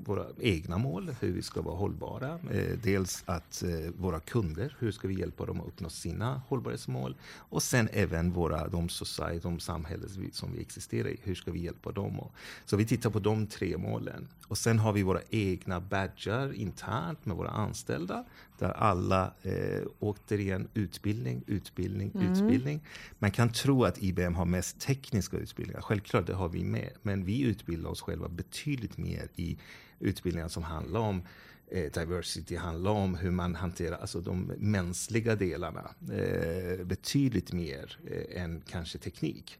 [0.05, 2.39] våra egna mål, hur vi ska vara hållbara.
[2.51, 7.15] Eh, dels att eh, våra kunder, hur ska vi hjälpa dem att uppnå sina hållbarhetsmål?
[7.37, 11.59] Och sen även våra, de society, de samhällen som vi- existerar i, hur ska vi
[11.59, 12.27] hjälpa dem?
[12.65, 14.27] Så vi tittar på de tre målen.
[14.47, 18.25] Och sen har vi våra egna badgar internt med våra anställda.
[18.59, 22.81] Där alla, eh, återigen, utbildning, utbildning, utbildning.
[23.19, 25.81] Man kan tro att IBM har mest tekniska utbildningar.
[25.81, 26.89] Självklart, det har vi med.
[27.01, 29.57] Men vi utbildar oss själva betydligt mer i
[30.01, 31.21] utbildningar som handlar om
[31.67, 35.95] eh, diversity, handlar om hur man hanterar alltså de mänskliga delarna.
[36.11, 39.59] Eh, betydligt mer eh, än kanske teknik.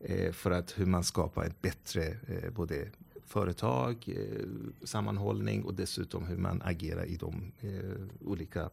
[0.00, 2.88] Eh, för att hur man skapar ett bättre eh, både
[3.26, 4.46] företag, eh,
[4.86, 8.70] sammanhållning och dessutom hur man agerar i de eh, olika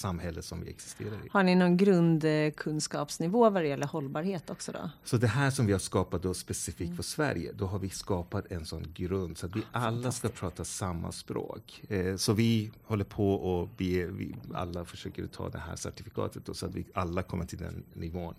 [0.00, 1.28] samhällen som vi existerar i.
[1.30, 4.90] Har ni någon grundkunskapsnivå vad det gäller hållbarhet också då?
[5.04, 8.52] Så det här som vi har skapat då specifikt för Sverige, då har vi skapat
[8.52, 11.82] en sån grund så att vi alla ska prata samma språk.
[11.88, 16.54] Eh, så vi håller på och vi, vi alla försöker ta det här certifikatet då,
[16.54, 18.34] så att vi alla kommer till den nivån.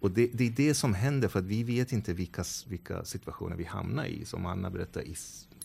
[0.00, 3.56] Och det, det är det som händer för att vi vet inte vilka, vilka situationer
[3.56, 4.24] vi hamnar i.
[4.24, 5.16] Som Anna berättade i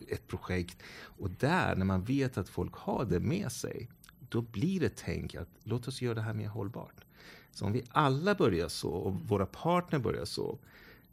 [0.07, 0.77] ett projekt.
[1.01, 3.89] Och där, när man vet att folk har det med sig,
[4.29, 7.05] då blir det tänk att låt oss göra det här mer hållbart.
[7.51, 10.57] Så om vi alla börjar så och våra partner börjar så,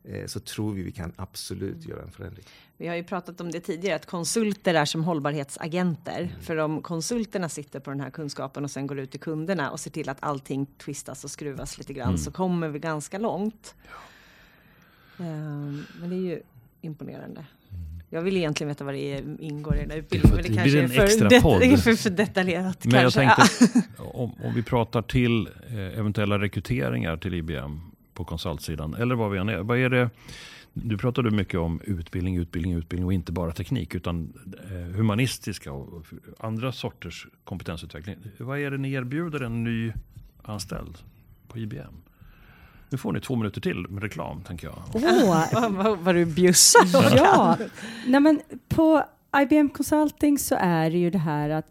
[0.05, 2.45] eh, så tror vi vi kan absolut göra en förändring.
[2.77, 6.21] Vi har ju pratat om det tidigare, att konsulter är som hållbarhetsagenter.
[6.21, 6.41] Mm.
[6.41, 9.81] För om konsulterna sitter på den här kunskapen och sen går ut till kunderna och
[9.81, 12.19] ser till att allting twistas och skruvas lite grann Mm.
[12.19, 13.75] så kommer vi ganska långt.
[15.19, 16.43] Ehm, men det är ju
[16.81, 17.47] imponerande.
[18.11, 20.37] Jag vill egentligen veta vad det är, ingår i den här utbildningen.
[20.37, 22.85] Men det kanske är för, det, för, för detaljerat.
[22.85, 23.43] Men jag tänkte,
[23.99, 27.81] om, om vi pratar till eh, eventuella rekryteringar till IBM
[28.15, 29.59] på konsultsidan, eller vad vi än är.
[29.59, 30.11] Vad är det,
[30.73, 34.33] du pratade mycket om utbildning, utbildning, utbildning och inte bara teknik, utan
[34.71, 36.07] eh, humanistiska och
[36.39, 38.17] andra sorters kompetensutveckling.
[38.39, 39.93] Vad är det ni erbjuder en ny
[40.43, 40.99] anställd
[41.49, 42.06] på IBM?
[42.91, 44.77] Nu får ni två minuter till med reklam, tänker jag.
[44.95, 47.17] Åh, Vad, vad, vad du bjussar.
[47.17, 47.57] ja.
[48.07, 49.05] Nej, men på
[49.43, 51.67] IBM Consulting så är det ju det här att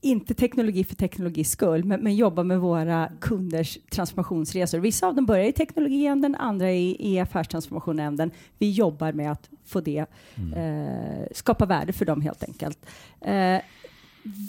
[0.00, 4.78] inte teknologi för teknologis skull, men, men jobbar med våra kunders transformationsresor.
[4.78, 8.30] Vissa av dem börjar i teknologiänden, andra i, i affärstransformationänden.
[8.58, 10.06] Vi jobbar med att få det,
[10.56, 12.86] eh, skapa värde för dem helt enkelt.
[13.20, 13.60] Eh,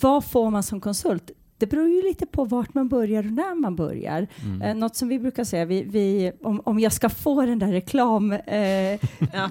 [0.01, 1.31] vad får man som konsult?
[1.59, 4.27] Det beror ju lite på vart man börjar och när man börjar.
[4.43, 4.61] Mm.
[4.61, 7.71] Eh, något som vi brukar säga, vi, vi, om, om jag ska få den där
[7.71, 8.31] reklam...
[8.31, 8.39] Eh,
[9.33, 9.49] Ja,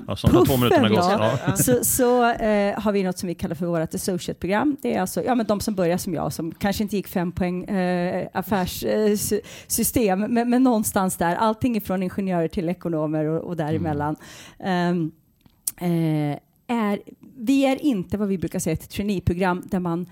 [0.57, 0.99] minuterna gått.
[0.99, 1.57] ja, Ja.
[1.57, 4.77] så, så eh, har vi något som vi kallar för vårt associate-program.
[4.83, 7.33] Det är alltså ja, men de som börjar som jag, som kanske inte gick fem
[7.33, 11.37] poäng eh, affärssystem, men, men någonstans där.
[11.37, 14.17] Allting ifrån ingenjörer till ekonomer och, och däremellan.
[14.59, 15.11] Ehm,
[15.77, 17.01] eh, är,
[17.37, 20.07] vi är inte vad vi brukar säga ett traineeprogram där man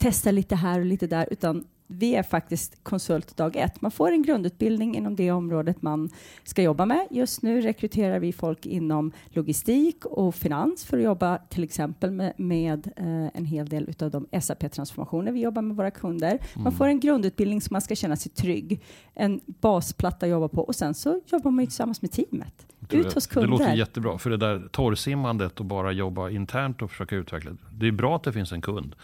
[0.00, 3.80] testar lite här och lite där, utan vi är faktiskt konsult dag ett.
[3.80, 6.10] Man får en grundutbildning inom det området man
[6.44, 7.06] ska jobba med.
[7.10, 12.32] Just nu rekryterar vi folk inom logistik och finans för att jobba till exempel med,
[12.36, 16.38] med eh, en hel del av de SAP-transformationer vi jobbar med våra kunder.
[16.54, 18.80] Man får en grundutbildning som man ska känna sig trygg,
[19.14, 22.66] en basplatta att jobba på och sen så jobbar man ju tillsammans med teamet.
[22.90, 23.48] Ut hos Det kunder.
[23.48, 24.18] låter jättebra.
[24.18, 27.50] För det där torrsimmandet och bara jobba internt och försöka utveckla.
[27.72, 28.96] Det är bra att det finns en kund.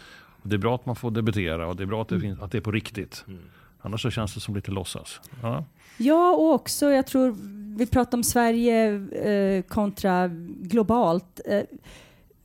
[0.47, 2.51] Det är bra att man får debitera och det är bra att det, finns, att
[2.51, 3.25] det är på riktigt.
[3.81, 5.21] Annars så känns det som lite låtsas.
[5.41, 5.65] Ja.
[5.97, 7.35] Ja, och också jag tror
[7.77, 10.27] vi pratar om Sverige eh, kontra
[10.61, 11.41] globalt.
[11.45, 11.63] Eh,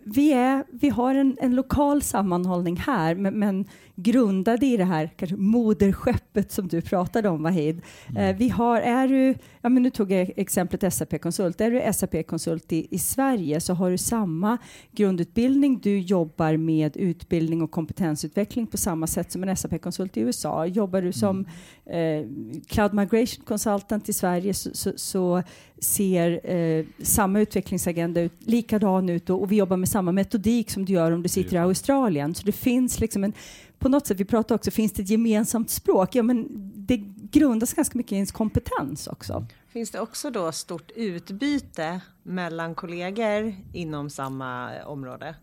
[0.04, 5.10] vi, är, vi har en, en lokal sammanhållning här, men, men grundade i det här
[5.16, 7.80] kanske moderskeppet som du pratade om, Wahid.
[8.16, 11.60] Eh, vi har, är du, ja, men nu tog jag exemplet SAP-konsult.
[11.60, 14.58] Är du SAP-konsult i, i Sverige så har du samma
[14.92, 15.80] grundutbildning.
[15.82, 20.66] Du jobbar med utbildning och kompetensutveckling på samma sätt som en SAP-konsult i USA.
[20.66, 21.46] Jobbar du som
[21.86, 22.26] eh,
[22.66, 25.42] Cloud Migration Consultant i Sverige så, så, så
[25.84, 30.84] ser eh, samma utvecklingsagenda ut, likadan ut och, och vi jobbar med samma metodik som
[30.84, 32.34] du gör om du sitter i Australien.
[32.34, 33.32] Så det finns liksom en,
[33.82, 36.14] på något sätt, vi pratar också, finns det ett gemensamt språk?
[36.14, 36.96] Ja, men det
[37.30, 39.46] grundas ganska mycket i ens kompetens också.
[39.68, 45.34] Finns det också då stort utbyte mellan kollegor inom samma område?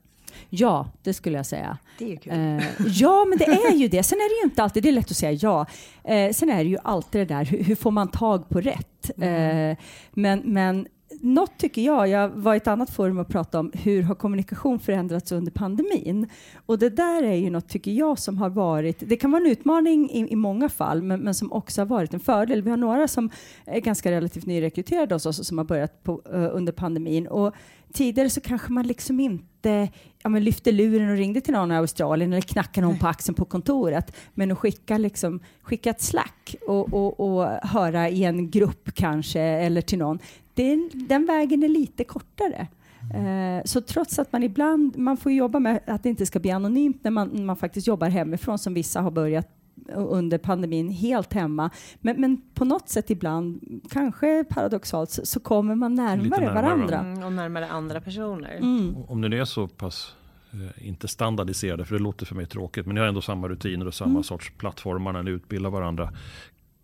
[0.50, 1.78] Ja, det skulle jag säga.
[1.98, 2.34] Det är kul.
[2.34, 4.04] Eh, ja, men det är ju det.
[4.04, 5.66] Sen är det ju inte alltid, det är lätt att säga ja.
[6.04, 9.12] Eh, sen är det ju alltid det där, hur, hur får man tag på rätt?
[9.18, 9.78] Eh,
[10.12, 10.88] men, men
[11.22, 14.80] något tycker jag, jag var i ett annat forum och pratade om hur har kommunikation
[14.80, 16.28] förändrats under pandemin?
[16.66, 19.52] Och det där är ju något, tycker jag, som har varit, det kan vara en
[19.52, 22.62] utmaning i, i många fall, men, men som också har varit en fördel.
[22.62, 23.30] Vi har några som
[23.66, 27.28] är ganska relativt nyrekryterade hos oss som har börjat på, uh, under pandemin.
[27.28, 27.56] Och
[27.94, 29.90] tidigare så kanske man liksom inte
[30.24, 33.36] ja, men lyfte luren och ringde till någon i Australien eller knackade någon på axeln
[33.36, 34.16] på kontoret.
[34.34, 39.42] Men att skicka, liksom, skicka ett slack och, och, och höra i en grupp kanske
[39.42, 40.20] eller till någon.
[40.54, 42.68] Den, den vägen är lite kortare.
[43.14, 46.52] Eh, så trots att man ibland, man får jobba med att det inte ska bli
[46.52, 49.48] anonymt när man, man faktiskt jobbar hemifrån som vissa har börjat
[49.96, 51.70] under pandemin helt hemma.
[52.00, 57.00] Men, men på något sätt ibland, kanske paradoxalt, så, så kommer man närmare, närmare varandra.
[57.00, 58.56] Mm, och närmare andra personer.
[58.56, 58.96] Mm.
[59.08, 60.16] Om det nu är så pass,
[60.54, 63.88] eh, inte standardiserade, för det låter för mig tråkigt, men ni har ändå samma rutiner
[63.88, 64.24] och samma Mm.
[64.24, 66.14] sorts plattformar när ni utbildar varandra.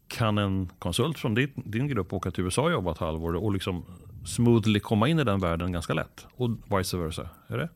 [0.07, 3.53] Kan en konsult från din, din grupp åka till USA och jobba ett halvår och
[3.53, 3.85] liksom
[4.25, 6.27] smoothly komma in i den världen ganska lätt?
[6.35, 7.29] Och vice versa?
[7.47, 7.69] Är det?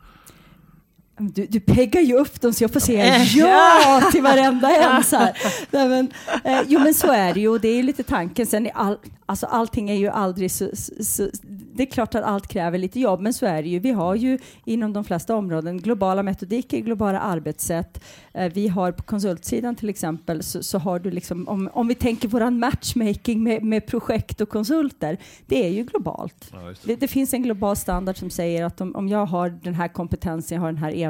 [1.19, 5.03] Du, du peggar ju upp dem så jag får säga ja till varenda en.
[5.03, 5.37] Så här.
[5.71, 6.11] Nej, men,
[6.43, 8.45] eh, jo men så är det ju och det är ju lite tanken.
[8.45, 11.29] Sen är all, alltså, allting är ju aldrig så, så, så,
[11.73, 13.79] Det är klart att allt kräver lite jobb men så är det ju.
[13.79, 18.03] Vi har ju inom de flesta områden globala metodiker, globala arbetssätt.
[18.33, 21.95] Eh, vi har på konsultsidan till exempel så, så har du liksom om, om vi
[21.95, 25.17] tänker våran matchmaking med, med projekt och konsulter.
[25.45, 26.49] Det är ju globalt.
[26.51, 26.75] Ja, det.
[26.83, 29.87] Det, det finns en global standard som säger att om, om jag har den här
[29.87, 31.08] kompetensen, jag har den här erfarenheten,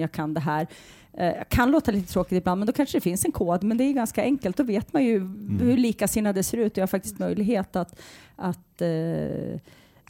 [0.00, 0.66] jag kan det här.
[1.12, 3.64] Eh, kan låta lite tråkigt ibland, men då kanske det finns en kod.
[3.64, 4.56] Men det är ganska enkelt.
[4.56, 5.18] Då vet man ju
[5.60, 8.00] hur likasinnade ser ut och jag har faktiskt möjlighet att,
[8.36, 9.60] att eh,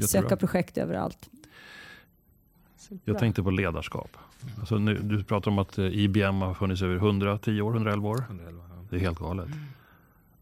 [0.07, 1.31] söka projekt överallt.
[3.05, 4.17] Jag tänkte på ledarskap.
[4.59, 8.25] Alltså nu, du pratar om att eh, IBM har funnits över 110 år, 111 år.
[8.91, 9.49] Det är helt galet.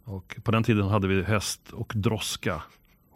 [0.05, 2.63] Och på den tiden hade vi häst och droska.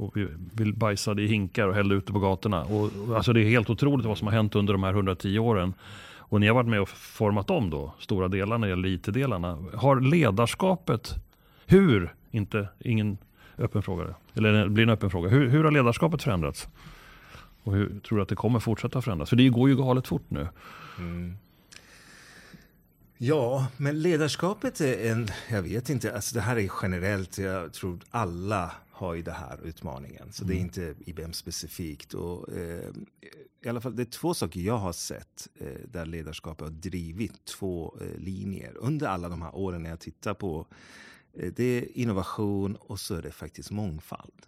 [0.00, 0.16] Och
[0.52, 2.64] vi, bajsade i hinkar och hällde ute på gatorna.
[2.64, 5.74] Och, alltså det är helt otroligt vad som har hänt under de här 110 åren.
[6.16, 9.58] Och ni har varit med och format om då stora delar när det gäller IT-delarna.
[9.74, 11.14] Har ledarskapet,
[11.66, 13.18] hur, inte, ingen
[13.58, 15.28] öppen fråga, eller det blir en öppen fråga.
[15.28, 16.68] Hur, hur har ledarskapet förändrats?
[17.62, 19.28] Och hur tror du att det kommer fortsätta förändras?
[19.28, 20.48] För det går ju galet fort nu.
[20.98, 21.36] Mm.
[23.18, 27.98] Ja, men ledarskapet är en, jag vet inte, alltså det här är generellt, jag tror
[28.10, 30.32] alla har ju det här utmaningen.
[30.32, 32.14] Så det är inte IBM specifikt.
[32.14, 32.90] Och, eh,
[33.64, 37.44] I alla fall, det är två saker jag har sett eh, där ledarskapet har drivit
[37.44, 40.66] två eh, linjer under alla de här åren när jag tittar på.
[41.32, 44.46] Eh, det är innovation och så är det faktiskt mångfald.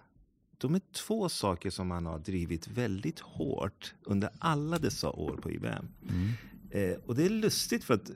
[0.58, 5.50] De är två saker som man har drivit väldigt hårt under alla dessa år på
[5.50, 5.88] IBM.
[6.70, 8.10] Eh, och det är lustigt för att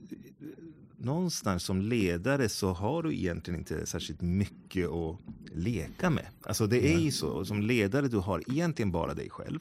[0.99, 5.19] någonstans som ledare så har du egentligen inte särskilt mycket att
[5.55, 6.27] leka med.
[6.43, 7.45] Alltså det är ju så.
[7.45, 9.59] Som ledare du har egentligen bara dig själv.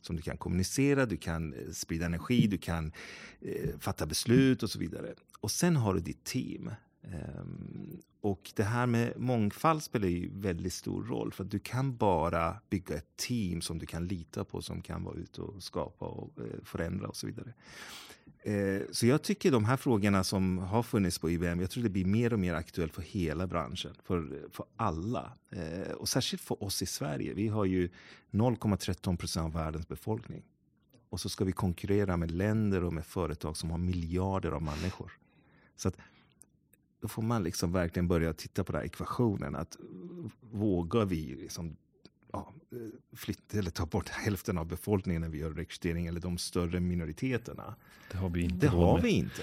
[0.00, 2.92] Som du kan kommunicera, du kan eh, sprida energi, du kan
[3.40, 5.14] eh, fatta beslut och så vidare.
[5.40, 6.70] Och sen har du ditt team.
[7.02, 11.32] Ehm, och det här med mångfald spelar ju väldigt stor roll.
[11.32, 14.62] För att du kan bara bygga ett team som du kan lita på.
[14.62, 17.54] Som kan vara ute och skapa och eh, förändra och så vidare.
[18.44, 21.88] Eh, Så jag tycker de här frågorna som har funnits på IBM, jag tror det
[21.90, 23.94] blir mer och mer aktuellt för hela branschen.
[24.04, 25.32] För, för alla.
[25.50, 27.34] Eh, Och särskilt för oss i Sverige.
[27.34, 27.88] Vi har ju
[28.30, 30.42] 0,13 procent av världens befolkning.
[31.08, 35.12] Och så ska vi konkurrera med länder och med företag som har miljarder av människor.
[35.76, 35.96] Så att
[37.00, 39.56] då får man liksom verkligen börja titta på den här ekvationen.
[39.56, 39.82] Att eh,
[40.50, 41.76] vågar vi liksom,
[42.32, 42.78] ja, eh,
[43.16, 47.74] flytta eller ta bort hälften av befolkningen när vi gör rekrytering eller de större minoriteterna.
[48.12, 49.02] Det har vi inte Det har med.
[49.02, 49.42] vi inte.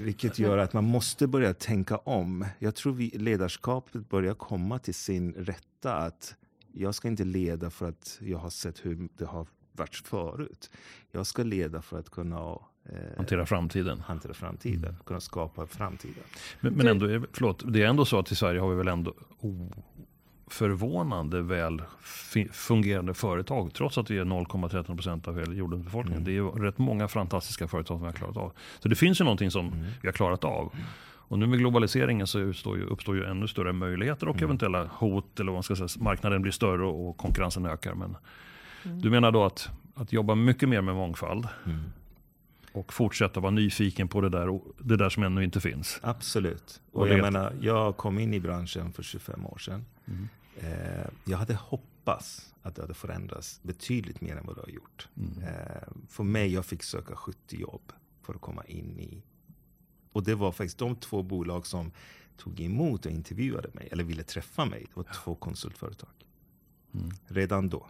[0.00, 2.46] Vilket gör att man måste börja tänka om.
[2.58, 5.94] Jag tror vi, ledarskapet börjar komma till sin rätta.
[5.96, 6.34] Att
[6.72, 10.70] jag ska inte leda för att jag har sett hur det har varit förut.
[11.12, 12.38] Jag ska leda för att kunna
[12.84, 14.00] eh, Hantera framtiden.
[14.00, 14.96] hantera framtiden.
[15.06, 16.24] Kunna skapa framtiden.
[16.60, 18.88] Men, men ändå, är- förlåt, det är ändå så att i Sverige har vi väl
[18.88, 19.14] ändå
[20.52, 21.82] förvånande väl
[22.52, 23.74] fungerande företag.
[23.74, 26.14] Trots att vi är 0,13 procent av hela jordens befolkning.
[26.14, 26.24] Mm.
[26.24, 28.52] Det är rätt många fantastiska företag som vi har klarat av.
[28.78, 29.84] Så det finns ju någonting som Mm.
[30.02, 30.72] vi har klarat av.
[31.12, 34.44] Och nu med globaliseringen så uppstår ju, uppstår ju ännu större möjligheter och Mm.
[34.44, 35.40] eventuella hot.
[35.40, 37.94] Eller vad man ska säga, marknaden blir större och konkurrensen ökar.
[37.94, 38.16] Men
[38.84, 39.00] Mm.
[39.00, 41.80] du menar då att, att jobba mycket mer med mångfald Mm.
[42.72, 46.00] och fortsätta vara nyfiken på det där, det där som ännu inte finns.
[46.02, 46.80] Absolut.
[46.92, 49.84] Och Och jag menar, jag kom in i branschen för 25 år sedan.
[50.08, 50.28] Mm.
[50.56, 55.08] Eh, jag hade hoppats att det hade förändrats betydligt mer än vad det har gjort.
[55.16, 55.42] Mm.
[55.42, 59.22] Eh, för mig, jag fick söka 70 jobb för att komma in i...
[60.12, 61.92] Och det var faktiskt de två bolag som
[62.36, 64.80] tog emot och intervjuade mig, eller ville träffa mig.
[64.80, 66.10] Det var två konsultföretag.
[66.94, 67.10] Mm.
[67.26, 67.86] Redan då.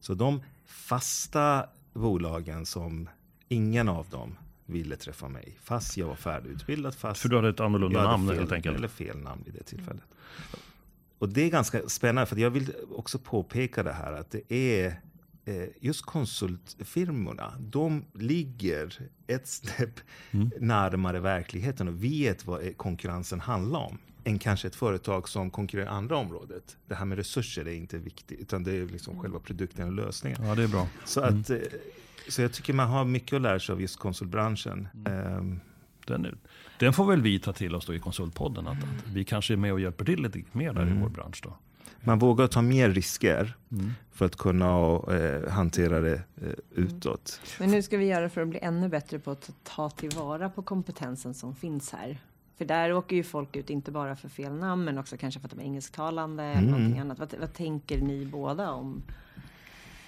[0.00, 3.08] Så de fasta bolagen som
[3.48, 4.36] ingen av dem
[4.66, 5.58] ville träffa mig.
[5.62, 6.94] Fast jag var färdigutbildad.
[6.94, 8.76] Fast För du hade ett annorlunda namn fel, helt enkelt.
[8.76, 10.04] Eller fel namn vid det tillfället.
[11.24, 15.00] Och det är ganska spännande, för jag vill också påpeka det här att det är
[15.44, 20.50] eh, just konsultfirmorna, de ligger ett snäpp Mm.
[20.60, 23.98] närmare verkligheten och vet vad eh, konkurrensen handlar om.
[24.24, 26.76] Än kanske ett företag som konkurrerar i andra området.
[26.88, 30.46] Det här med resurser är inte viktigt, utan det är liksom själva produkten och lösningen.
[30.46, 30.88] Ja, det är bra.
[31.04, 31.58] Så, att, eh,
[32.28, 34.88] så jag tycker man har mycket att lära sig av just konsultbranschen.
[35.06, 35.12] Mm.
[35.38, 35.60] Ehm,
[36.06, 36.38] Den,
[36.78, 38.66] den får väl vi ta till oss då i konsultpodden.
[38.66, 40.98] Att, att vi kanske är med och hjälper till lite mer där Mm.
[40.98, 41.40] i vår bransch.
[41.42, 41.56] Då.
[42.00, 43.90] Man vågar ta mer risker Mm.
[44.12, 44.66] för att kunna
[45.10, 47.40] eh, hantera det eh, utåt.
[47.60, 50.62] Men hur ska vi göra för att bli ännu bättre på att ta tillvara på
[50.62, 52.18] kompetensen som finns här?
[52.58, 55.46] För där åker ju folk ut, inte bara för fel namn, men också kanske för
[55.48, 56.70] att de är engelsktalande eller Mm.
[56.70, 57.18] någonting annat.
[57.18, 59.02] Vad, vad tänker ni båda om,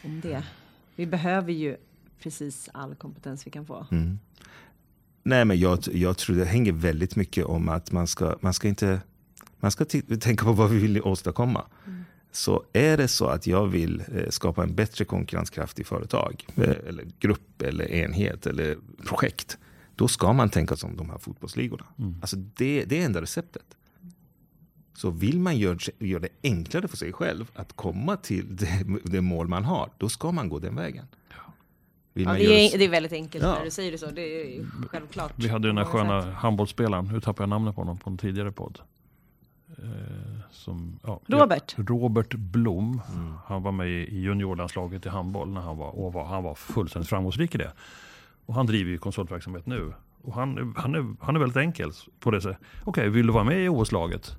[0.05, 0.43] om det?
[0.97, 1.77] Vi behöver ju
[2.23, 3.87] precis all kompetens vi kan få.
[3.91, 4.19] Mm.
[5.27, 8.69] Nej, men jag, jag tror det hänger väldigt mycket om att man ska, man ska
[8.69, 9.01] inte
[9.61, 9.85] man ska
[10.21, 11.65] tänka på vad vi vill åstadkomma.
[12.33, 17.05] Så är det så att jag vill eh, skapa en bättre konkurrenskraftig företag, eh, eller
[17.19, 19.59] grupp, eller enhet, eller projekt.
[19.97, 21.85] Då ska man tänka som de här fotbollsligorna.
[22.21, 23.77] Alltså det, det är enda receptet.
[24.95, 29.21] Så vill man göra gör det enklare för sig själv att komma till det, det
[29.21, 31.05] mål man har, då ska man gå den vägen.
[32.17, 33.55] Vill Ja, man det, är, det är väldigt enkelt Ja.
[33.55, 34.07] när du säger det så.
[34.11, 34.23] Det
[34.59, 35.33] är självklart.
[35.37, 36.35] Vi hade den här sköna sätt.
[36.35, 38.79] handbollsspelaren, nu tappar jag namnet på honom på en tidigare podd.
[39.79, 39.85] Eh,
[40.51, 41.75] som, ja, Robert.
[41.77, 43.01] Robert Blom.
[43.15, 43.33] Mm.
[43.47, 47.09] Han var med i juniorlandslaget i handboll när han var, och var, han var fullständigt
[47.09, 47.73] framgångsrik i det.
[48.47, 49.93] Och han driver ju konsultverksamhet nu.
[50.23, 52.59] Och han, är- han, är, han är väldigt enkel på det sättet.
[52.85, 54.37] Okej, vill du vara med i OS-laget?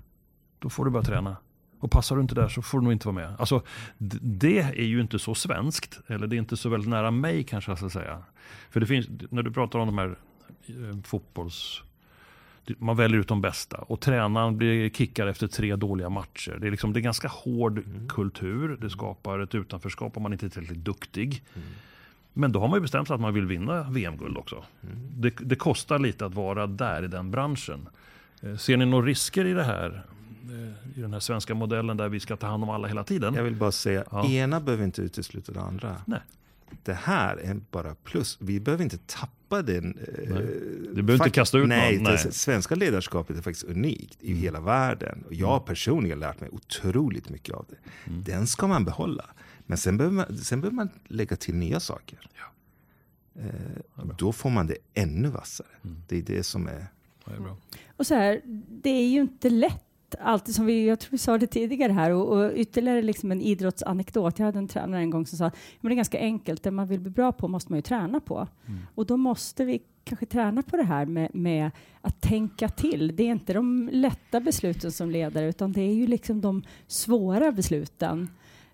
[0.60, 1.36] Då får du börja träna.
[1.80, 3.36] Och passar du inte där så får du nog inte vara med.
[3.40, 3.62] Alltså,
[4.22, 6.00] det är ju inte så svenskt.
[6.08, 8.24] Eller det är inte så väldigt nära mig kanske jag ska säga.
[8.70, 10.16] För det finns, när du pratar om de här
[10.68, 11.82] eh, fotbolls...
[12.78, 16.58] Man väljer ut de bästa och tränaren blir kickad efter tre dåliga matcher.
[16.62, 18.78] Det är, liksom, det är ganska hård kultur.
[18.82, 21.44] Det skapar ett utanförskap om man inte är tillräckligt duktig.
[22.34, 24.64] Men då har man ju bestämt sig att man vill vinna VM-guld också.
[25.12, 27.90] Det, det kostar lite att vara där i den branschen.
[28.42, 30.04] Eh, Ser ni några risker i det här?
[30.96, 33.34] I den här svenska modellen där vi ska ta hand om alla hela tiden.
[33.34, 34.26] Jag vill bara säga, Ja.
[34.30, 36.02] ena behöver inte utesluta det andra.
[36.06, 36.20] Nej.
[36.84, 38.38] Det här är bara plus.
[38.42, 39.98] Vi behöver inte tappa den.
[39.98, 40.36] eh,
[40.96, 42.22] Du behöver inte kasta ut nej, någon, Det, nej.
[42.22, 42.32] Mm.
[42.32, 45.24] svenska ledarskapet är faktiskt unikt i hela världen.
[45.28, 48.10] Och jag har personligen lärt mig otroligt mycket av det.
[48.12, 48.24] Mm.
[48.24, 49.26] Den ska man behålla.
[49.66, 52.20] Men sen behöver man, sen behöver man lägga till nya saker.
[53.40, 53.46] Eh,
[54.18, 55.68] då får man det ännu vassare.
[55.84, 56.04] Mm.
[56.08, 56.88] Det är det som är...
[57.26, 57.58] Ja, det är bra.
[57.98, 58.42] Och så här,
[58.84, 59.84] det är ju inte lätt
[60.20, 63.42] alltid som vi, jag tror vi sa det tidigare här och, och ytterligare liksom en
[63.42, 64.40] idrottsanekdot.
[64.40, 65.52] Jag hade en tränare en gång som sa
[65.82, 68.20] men det är ganska enkelt, det man vill bli bra på måste man ju träna
[68.20, 68.48] på.
[68.96, 73.16] Och då måste vi kanske träna på det här med, med att tänka till.
[73.16, 77.52] Det är inte de lätta besluten som ledare utan det är ju liksom de svåra
[77.52, 78.30] besluten.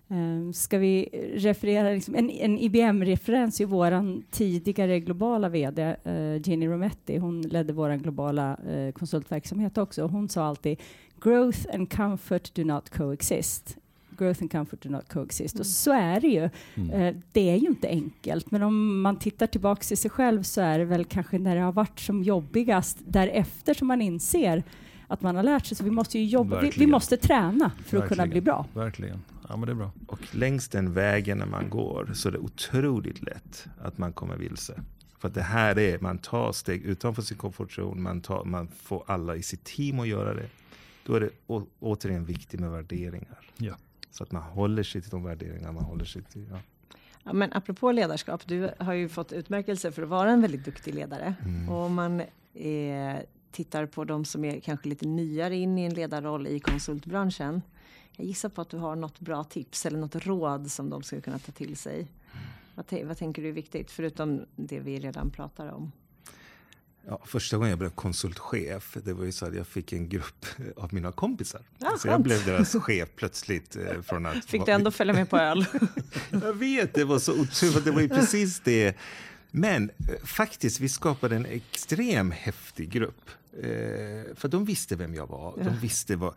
[0.08, 6.66] Um, ska vi referera, liksom, en, en IBM-referens är våran tidigare globala VD uh, Ginny
[6.66, 7.18] Rometty.
[7.18, 10.02] Hon ledde våran globala uh, konsultverksamhet också.
[10.06, 10.78] Hon sa alltid
[11.24, 13.76] growth and comfort do not coexist.
[14.18, 15.58] Growth and comfort do not coexist.
[15.60, 16.44] Och så är det ju.
[16.92, 20.60] Eh, det är ju inte enkelt, men om man tittar tillbaks i sig själv så
[20.60, 24.62] är det väl kanske när det har varit som jobbigast därefter som man inser
[25.08, 25.76] att man har lärt sig.
[25.76, 26.90] Så vi måste ju jobba, vi, vi Verkligen.
[26.90, 28.30] måste träna för att kunna Verkligen.
[28.30, 28.66] bli bra.
[28.74, 29.22] Verkligen.
[29.48, 29.90] Ja, men det är bra.
[30.06, 34.36] Och längs den vägen när man går så är det otroligt lätt att man kommer
[34.36, 34.80] vilse.
[35.18, 39.04] För att det här är, man tar steg utanför sin komfortzon, man, tar, man får
[39.06, 40.46] alla i sitt team att göra det.
[41.04, 43.50] Då är det å, återigen viktigt med värderingar.
[43.56, 43.76] Ja.
[44.10, 46.46] Så att man håller sig till de värderingar man håller sig till.
[46.50, 46.58] Ja.
[47.22, 50.94] Ja, men apropå ledarskap, du har ju fått utmärkelse för att vara en väldigt duktig
[50.94, 51.34] ledare.
[51.70, 52.20] Och om man
[52.54, 53.16] eh,
[53.50, 57.62] tittar på de som är kanske lite nyare in i en ledarroll i konsultbranschen.
[58.16, 61.20] Jag gissar på att du har något bra tips eller något råd som de skulle
[61.20, 62.06] kunna ta till sig.
[62.74, 65.92] Vad, vad tänker du är viktigt, förutom det vi redan pratar om?
[67.08, 70.46] Ja, första gången jag blev konsultchef, det var ju så att jag fick en grupp
[70.76, 71.60] av mina kompisar.
[71.78, 73.76] Ja, så jag blev deras chef plötsligt.
[73.76, 75.66] eh, Från att Fick du ändå följa med på öl?
[76.30, 77.84] Jag vet, det var så otroligt.
[77.84, 78.96] Det var ju precis det.
[79.50, 83.30] Men eh, faktiskt, vi skapade en extrem häftig grupp.
[83.62, 83.62] Eh,
[84.34, 85.54] för de visste vem jag var.
[85.64, 86.34] De visste vad...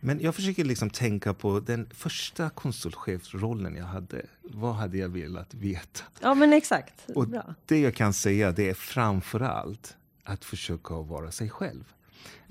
[0.00, 4.22] Men jag försöker liksom tänka på den första konsultchefsrollen jag hade.
[4.42, 6.00] Vad hade jag velat veta?
[6.20, 7.54] Ja men exakt, Och bra.
[7.66, 11.84] det jag kan säga det är framför allt att försöka vara sig själv.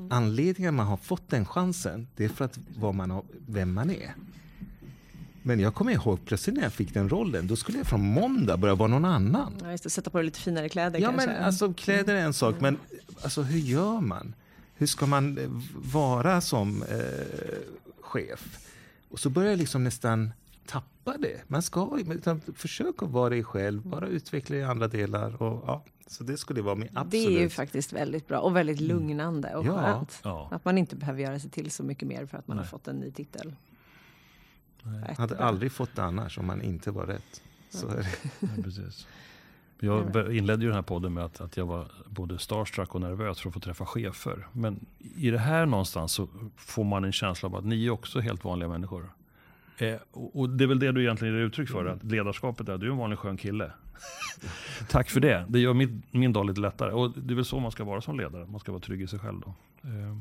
[0.10, 3.90] Anledningen man har fått den chansen, det är för att vad man har, vem man
[3.90, 4.14] är.
[5.46, 8.58] Men jag kommer ihåg plötsligt när jag fick den rollen, då skulle jag från måndag
[8.58, 9.54] börja vara någon annan.
[9.64, 11.28] Ja, just det, sätta på dig lite finare kläder Ja, kanske.
[11.28, 12.78] men alltså kläder är en sak, men
[13.22, 14.36] alltså hur gör man?
[14.76, 15.50] Hur ska man eh,
[15.94, 16.98] vara som eh,
[18.02, 18.60] chef?
[19.10, 20.32] Och så börjar jag liksom nästan
[20.66, 21.42] tappa det.
[21.48, 25.42] Man ska utan försöka vara dig själv, bara utveckla i andra delar.
[25.42, 27.12] Och, ja, så det skulle vara min absolut...
[27.12, 29.82] Det är ju faktiskt väldigt bra och väldigt lugnande och Ja.
[29.82, 30.20] skönt.
[30.24, 30.48] Ja.
[30.52, 32.66] Att man inte behöver göra sig till så mycket mer för att man Nej.
[32.66, 33.56] har fått en ny titel.
[34.84, 37.42] Rätt hade aldrig fått det annars om man inte var rätt.
[37.70, 38.08] Så är det.
[38.40, 39.08] Ja, precis.
[39.80, 43.42] Jag inledde ju den här podden med att, att jag var både starstruck och nervös
[43.42, 44.48] för att få träffa chefer.
[44.52, 44.86] Men
[45.16, 48.44] i det här någonstans så får man en känsla av att ni är också helt
[48.44, 49.14] vanliga människor.
[49.78, 52.78] Eh, och, och det är väl det du egentligen ger uttryck för, att ledarskapet är,
[52.78, 53.72] du är en vanlig skön kille.
[54.90, 56.92] Tack för det, det gör min, min dag lite lättare.
[56.92, 59.08] Och det är väl så man ska vara som ledare, man ska vara trygg i
[59.08, 59.54] sig själv då.
[59.90, 60.18] Eh,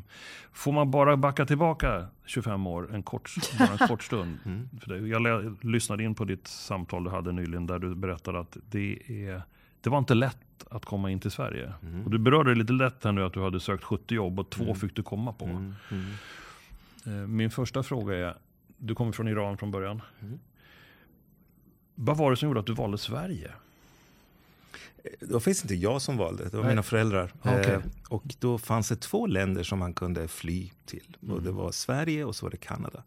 [0.52, 4.38] får man bara backa tillbaka 25 år, en kort, bara en kort stund.
[4.80, 8.40] För det, jag lä- lyssnade in på ditt samtal du hade nyligen där du berättade
[8.40, 9.42] att det, är,
[9.80, 10.38] det var inte lätt
[10.70, 11.72] att komma in till Sverige.
[12.04, 14.50] Och du berörde det lite lätt här nu att du hade sökt 70 jobb och
[14.50, 15.44] två fick du komma på.
[15.44, 16.04] Mm, mm.
[17.22, 18.34] Eh, Min första fråga är,
[18.84, 20.02] du kommer från Iran från början.
[21.94, 23.52] Vad var det som gjorde att du valde Sverige?
[25.20, 26.68] Det var faktiskt inte jag som valde, det var Nej.
[26.72, 27.32] mina föräldrar.
[27.42, 27.72] Ah, okej.
[27.72, 31.16] Eh, och då fanns det två länder som man kunde fly till.
[31.28, 33.02] Och det var Sverige och så var det Kanada.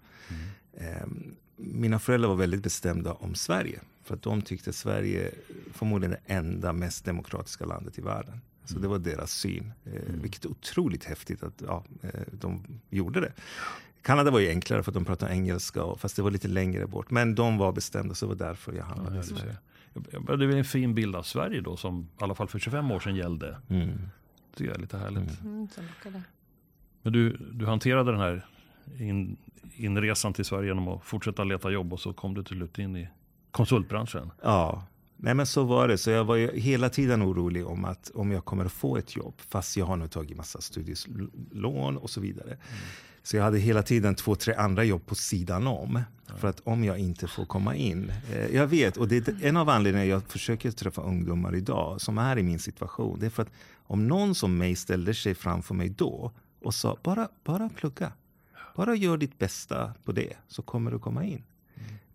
[0.73, 1.07] Eh,
[1.55, 3.79] mina föräldrar var väldigt bestämda om Sverige.
[4.03, 5.31] För att de tyckte Sverige
[5.73, 8.41] förmodligen det enda mest demokratiska landet i världen.
[8.65, 9.71] Så det var deras syn.
[9.85, 13.33] Eh, Vilket är otroligt häftigt att ja, eh, de gjorde det.
[14.05, 16.87] Kanada var ju enklare för att de pratade engelska, och, fast det var lite längre
[16.87, 17.11] bort.
[17.11, 19.57] Men de var bestämda, så det var därför jag hamnade Ja, i du Sverige.
[20.37, 22.99] Det är en fin bild av Sverige då som i alla fall för 25 år
[22.99, 23.57] sedan gällde.
[23.69, 23.87] Mm.
[23.87, 25.41] Det tycker jag är lite härligt.
[25.41, 25.67] Mm,
[26.03, 26.21] det.
[27.01, 28.45] Men du, du hanterade den här
[28.99, 29.37] in,
[29.75, 32.95] inresan till Sverige genom att fortsätta leta jobb och så kom du till slut in
[32.95, 33.09] i
[33.51, 34.31] konsultbranschen.
[34.41, 34.87] Ja,
[35.17, 35.97] nej men så var det.
[35.97, 39.15] Så jag var ju hela tiden orolig om att om jag kommer att få ett
[39.15, 42.57] jobb, fast jag har nu tagit massa studielån och så vidare.
[43.25, 46.01] Så jag hade hela tiden två, tre andra jobb på sidan om.
[46.37, 48.11] För att om jag inte får komma in.
[48.33, 52.17] Eh, jag vet, och det är en av anledningarna jag försöker träffa ungdomar idag som
[52.17, 53.19] är i min situation.
[53.19, 56.97] Det är för att om någon som mig ställde sig framför mig då och sa
[57.03, 58.11] bara, bara plugga.
[58.75, 61.43] Bara gör ditt bästa på det, så kommer du komma in.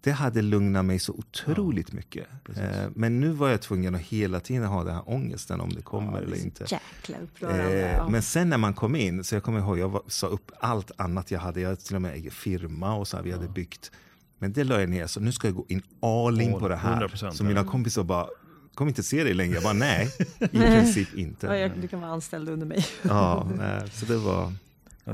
[0.03, 2.27] Det hade lugnat mig så otroligt mycket.
[2.45, 2.63] precis.
[2.63, 5.83] Eh, men nu var jag tvungen att hela tiden ha den här ångesten om det
[5.83, 6.79] kommer Ja, eller inte.
[7.43, 8.09] Eh, ja.
[8.09, 10.91] Men sen när man kom in, så jag kommer ihåg, jag var, sa upp allt
[10.97, 11.61] annat jag hade.
[11.61, 13.91] Jag hade till och med egen firma och så här, vi hade byggt.
[14.39, 16.77] Men det la jag ner, så nu ska jag gå in all in på det
[16.77, 17.09] här.
[17.09, 17.67] 100%, Så mina ja.
[17.67, 18.27] kompisar bara,
[18.75, 19.55] kommer inte se dig längre.
[19.55, 21.47] Jag bara, nej, i princip Ja, inte.
[21.47, 22.87] jag, du kan vara anställd under mig.
[23.03, 24.53] Ja, nej, så det var...
[25.05, 25.13] Ja,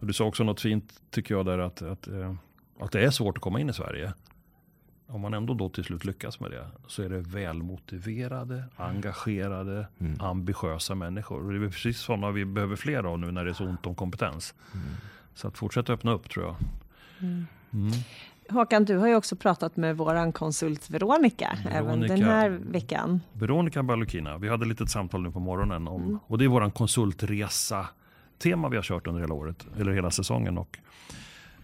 [0.00, 2.34] Du sa också något fint tycker jag där att, att, eh,
[2.80, 4.12] att det är svårt att komma in i Sverige.
[5.08, 10.20] Om man ändå då till slut lyckas med det så är det välmotiverade, engagerade, Mm.
[10.20, 11.44] ambitiösa människor.
[11.46, 13.86] Och det är precis sådana vi behöver fler av nu när det är så ont
[13.86, 14.54] om kompetens.
[15.34, 16.56] Så att fortsätta öppna upp tror jag.
[17.20, 17.46] Mm.
[18.50, 22.14] Håkan, du har ju också pratat med våran konsult Veronica, även Veronica.
[22.14, 23.20] den här veckan.
[23.32, 26.18] Veronica Balukina, vi hade ett litet samtal nu på morgonen om, Mm.
[26.26, 27.86] och det är våran konsultresa
[28.38, 30.58] tema vi har kört under hela året, eller hela säsongen.
[30.58, 30.78] Och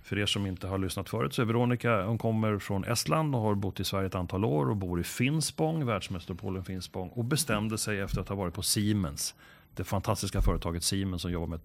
[0.03, 3.41] för er som inte har lyssnat förut så är Veronica, hon kommer från Estland och
[3.41, 7.79] har bott i Sverige ett antal år och bor i Finspång, världsmetropolen Finspång och bestämde
[7.79, 9.35] sig efter att ha varit på Siemens,
[9.75, 11.61] det fantastiska företaget Siemens som jobbar med,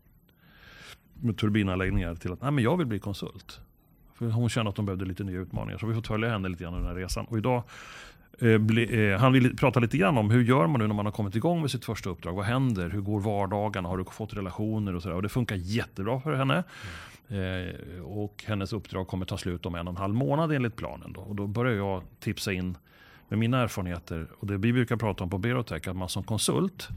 [1.13, 3.59] med turbinanläggningar till att Nej, men jag vill bli konsult.
[4.13, 5.77] För hon kände att hon behövde lite nya utmaningar.
[5.77, 7.25] Så vi får följa henne lite grann under den här resan.
[7.25, 7.63] Och idag
[8.39, 11.05] eh, bli, eh, han vill prata lite grann om hur gör man nu när man
[11.05, 12.33] har kommit igång med sitt första uppdrag.
[12.33, 12.89] Vad händer?
[12.89, 13.89] Hur går vardagarna?
[13.89, 15.15] Har du fått relationer och sådär?
[15.15, 16.53] Och det funkar jättebra för henne.
[16.53, 16.65] Mm.
[17.29, 21.13] Eh, och hennes uppdrag kommer ta slut om en och en halv månad enligt planen.
[21.13, 21.21] Då.
[21.21, 22.77] Och då börjar jag tipsa in
[23.27, 26.89] med mina erfarenheter och det vi brukar prata om på Berotech, att man som konsult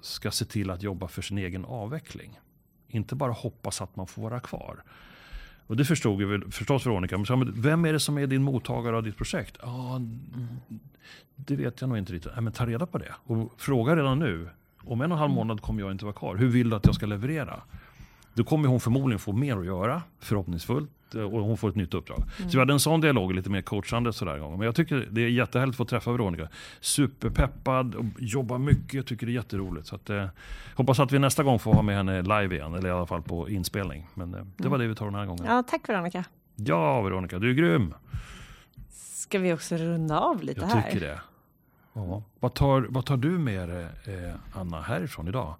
[0.00, 2.40] ska se till att jobba för sin egen avveckling.
[2.88, 4.82] Inte bara hoppas att man får vara kvar.
[5.66, 7.18] Och det förstod ju förstås Veronica.
[7.18, 9.56] Men vem är det som är din mottagare av ditt projekt?
[9.62, 10.00] Ja,
[11.36, 12.32] det vet jag nog inte riktigt.
[12.34, 13.14] Nej, men ta reda på det.
[13.24, 14.48] Och fråga redan nu.
[14.78, 16.36] Om en och en halv månad kommer jag inte vara kvar.
[16.36, 17.62] Hur vill du att jag ska leverera?
[18.36, 20.90] Då kommer hon förmodligen få mer att göra, förhoppningsfullt.
[21.14, 22.22] Och hon får ett nytt uppdrag.
[22.38, 24.38] Så vi hade en sån dialog, lite mer coachande sådär.
[24.38, 24.58] gång.
[24.58, 26.48] Men jag tycker det är jättehärligt att få träffa Veronica.
[26.80, 29.86] Superpeppad, och jobbar mycket, jag tycker det är jätteroligt.
[29.86, 30.26] Så att, eh,
[30.74, 33.22] hoppas att vi nästa gång får ha med henne live igen, eller i alla fall
[33.22, 34.08] på inspelning.
[34.14, 35.44] Men eh, det var det vi tar den här gången.
[35.46, 36.24] Ja, tack Veronica.
[36.56, 37.94] Ja, Veronica, du är grym.
[38.90, 40.82] Ska vi också runda av lite Jag här?
[40.90, 41.20] tycker det.
[41.92, 42.22] Ja.
[42.40, 45.54] Vad, tar, vad tar du med dig, eh, Anna, härifrån idag?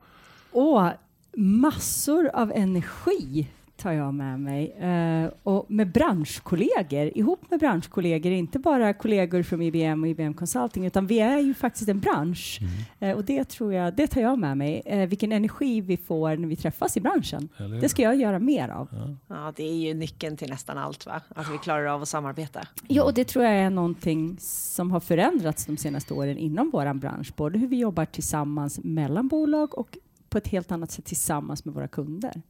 [0.52, 0.90] Och
[1.37, 4.70] massor av energi tar jag med mig.
[4.70, 10.87] Eh, och med branschkollegor, ihop med branschkollegor, inte bara kollegor från IBM och IBM Consulting,
[10.87, 12.61] utan vi är ju faktiskt en bransch.
[12.99, 14.82] Eh, och det tror jag, det tar jag med mig.
[14.87, 17.49] Eh, vilken energi vi får när vi träffas i branschen.
[17.80, 19.16] Det ska jag göra mer av.
[19.28, 21.20] Ja, det är ju nyckeln till nästan allt, va?
[21.28, 22.61] Att vi klarar av att samarbeta.
[22.89, 26.95] Ja, och det tror jag är någonting som har förändrats de senaste åren inom vår
[26.95, 27.32] bransch.
[27.37, 29.99] Både hur vi jobbar tillsammans mellan bolag och
[30.37, 32.43] på ett helt annat sätt tillsammans med våra kunder.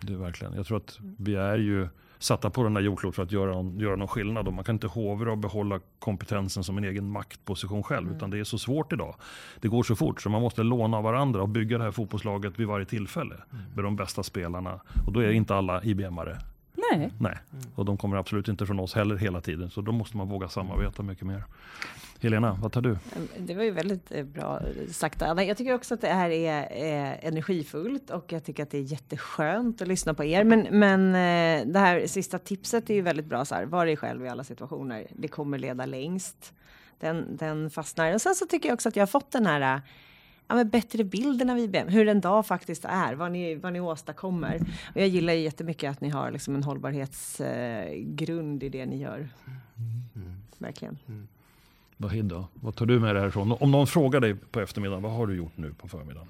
[0.00, 0.54] Det är verkligen.
[0.54, 1.88] Jag tror att vi är ju
[2.18, 4.46] satta på den där jordklot för att göra, någon- göra någon skillnad.
[4.46, 8.12] Och man kan inte hovra och behålla kompetensen som en egen maktposition själv.
[8.16, 9.14] Utan det är så svårt idag.
[9.60, 12.58] Det går så fort så man måste låna av varandra och bygga det här fotbollslaget
[12.58, 13.34] vid varje tillfälle.
[13.74, 14.80] Med de bästa spelarna.
[15.06, 16.36] Och då är inte alla IBM-are.
[16.92, 17.38] Nej, Nej,
[17.74, 19.70] och de kommer absolut inte från oss heller hela tiden.
[19.70, 21.44] Så då måste man våga samarbeta mycket mer.
[22.20, 22.98] Helena, vad tar du?
[23.38, 24.60] Det var ju väldigt eh, bra
[24.90, 25.44] sagt Anna.
[25.44, 28.82] Jag tycker också att det här är eh, energifullt och jag tycker att det är
[28.82, 30.44] jätteskönt att lyssna på er.
[30.44, 33.44] Men, men eh, det här sista tipset är ju väldigt bra.
[33.44, 35.06] Så här, var dig själv i alla situationer.
[35.10, 36.52] Det kommer leda längst.
[37.00, 38.14] Den, den fastnar.
[38.14, 39.80] Och sen så tycker jag också att jag har fått den här eh,
[40.48, 43.80] ja, men bättre bilden av IBM, hur en dag faktiskt är, vad ni, vad ni
[43.80, 44.60] åstadkommer.
[44.94, 49.28] Och jag gillar ju jättemycket att ni har liksom en hållbarhetsgrund i det ni gör.
[50.58, 50.98] Verkligen.
[51.96, 52.48] Vahid då?
[52.54, 53.56] Vad tar du med dig härifrån?
[53.60, 56.28] Om någon frågar dig på eftermiddagen, vad har du gjort nu på förmiddagen?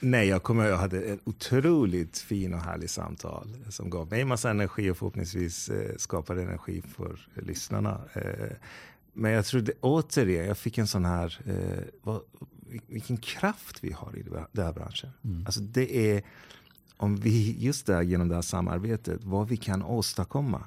[0.00, 4.50] Nej, jag kommer jag hade ett otroligt fin och härligt samtal som gav mig massa
[4.50, 8.00] energi och förhoppningsvis eh, skapade energi för lyssnarna.
[8.12, 8.56] Eh,
[9.12, 12.20] men jag tror det, återigen, jag fick en sån här, eh, vad,
[12.86, 14.22] vilken kraft vi har i
[14.52, 15.10] den här branschen.
[15.46, 16.22] Alltså det är,
[16.96, 20.64] om vi just där genom det här samarbetet, vad vi kan åstadkomma.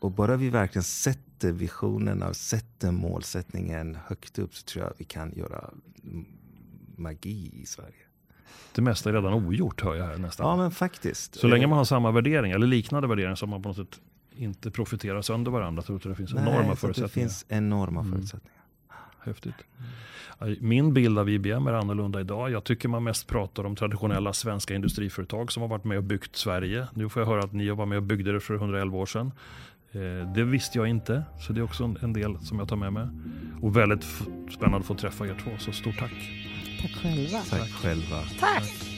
[0.00, 5.04] Och bara vi verkligen sätter visionerna, sätter målsättningen högt upp så tror jag att vi
[5.04, 5.70] kan göra
[6.04, 6.26] mm,
[6.96, 7.94] magi i Sverige.
[8.74, 10.46] Det mesta är redan ogjort hör jag här nästan.
[10.46, 11.34] Ja, men faktiskt.
[11.34, 14.00] Så länge man har samma värdering eller liknande värderingar så man på något sätt
[14.36, 15.82] inte profiterar sönder varandra.
[15.82, 17.08] tror jag att det finns Nej, enorma så förutsättningar.
[17.08, 18.12] Det finns enorma Mm.
[18.12, 18.62] förutsättningar.
[19.18, 19.54] Häftigt.
[20.60, 22.50] Min bild av IBM är annorlunda idag.
[22.50, 26.36] Jag tycker man mest pratar om traditionella svenska industriföretag som har varit med och byggt
[26.36, 26.86] Sverige.
[26.94, 29.32] Nu får jag höra att ni var med och byggde det för 111 år sedan.
[29.92, 32.92] Eh, Det visste jag inte, så det är också en- del som jag tar med
[32.92, 33.06] mig.
[33.62, 34.04] Och väldigt
[34.54, 36.12] spännande att få träffa er två, så stort tack.
[36.82, 37.38] tack själva.
[37.50, 38.16] Tack själva.
[38.40, 38.91] Tack!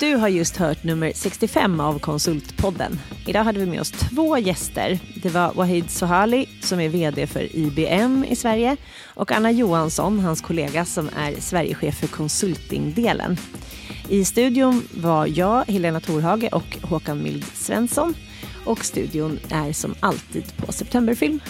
[0.00, 3.00] Du har just hört nummer 65 av Konsultpodden.
[3.26, 4.98] Idag hade vi med oss två gäster.
[5.22, 10.40] Det var Wahid Sohali som är VD för IBM i Sverige och Anna Johansson, hans
[10.40, 13.36] kollega som är Sverigechef för konsultingdelen.
[14.08, 18.14] I studion var jag, Helena Torhage och Håkan Mild Svensson.
[18.64, 21.40] Och studion är som alltid på Septemberfilm.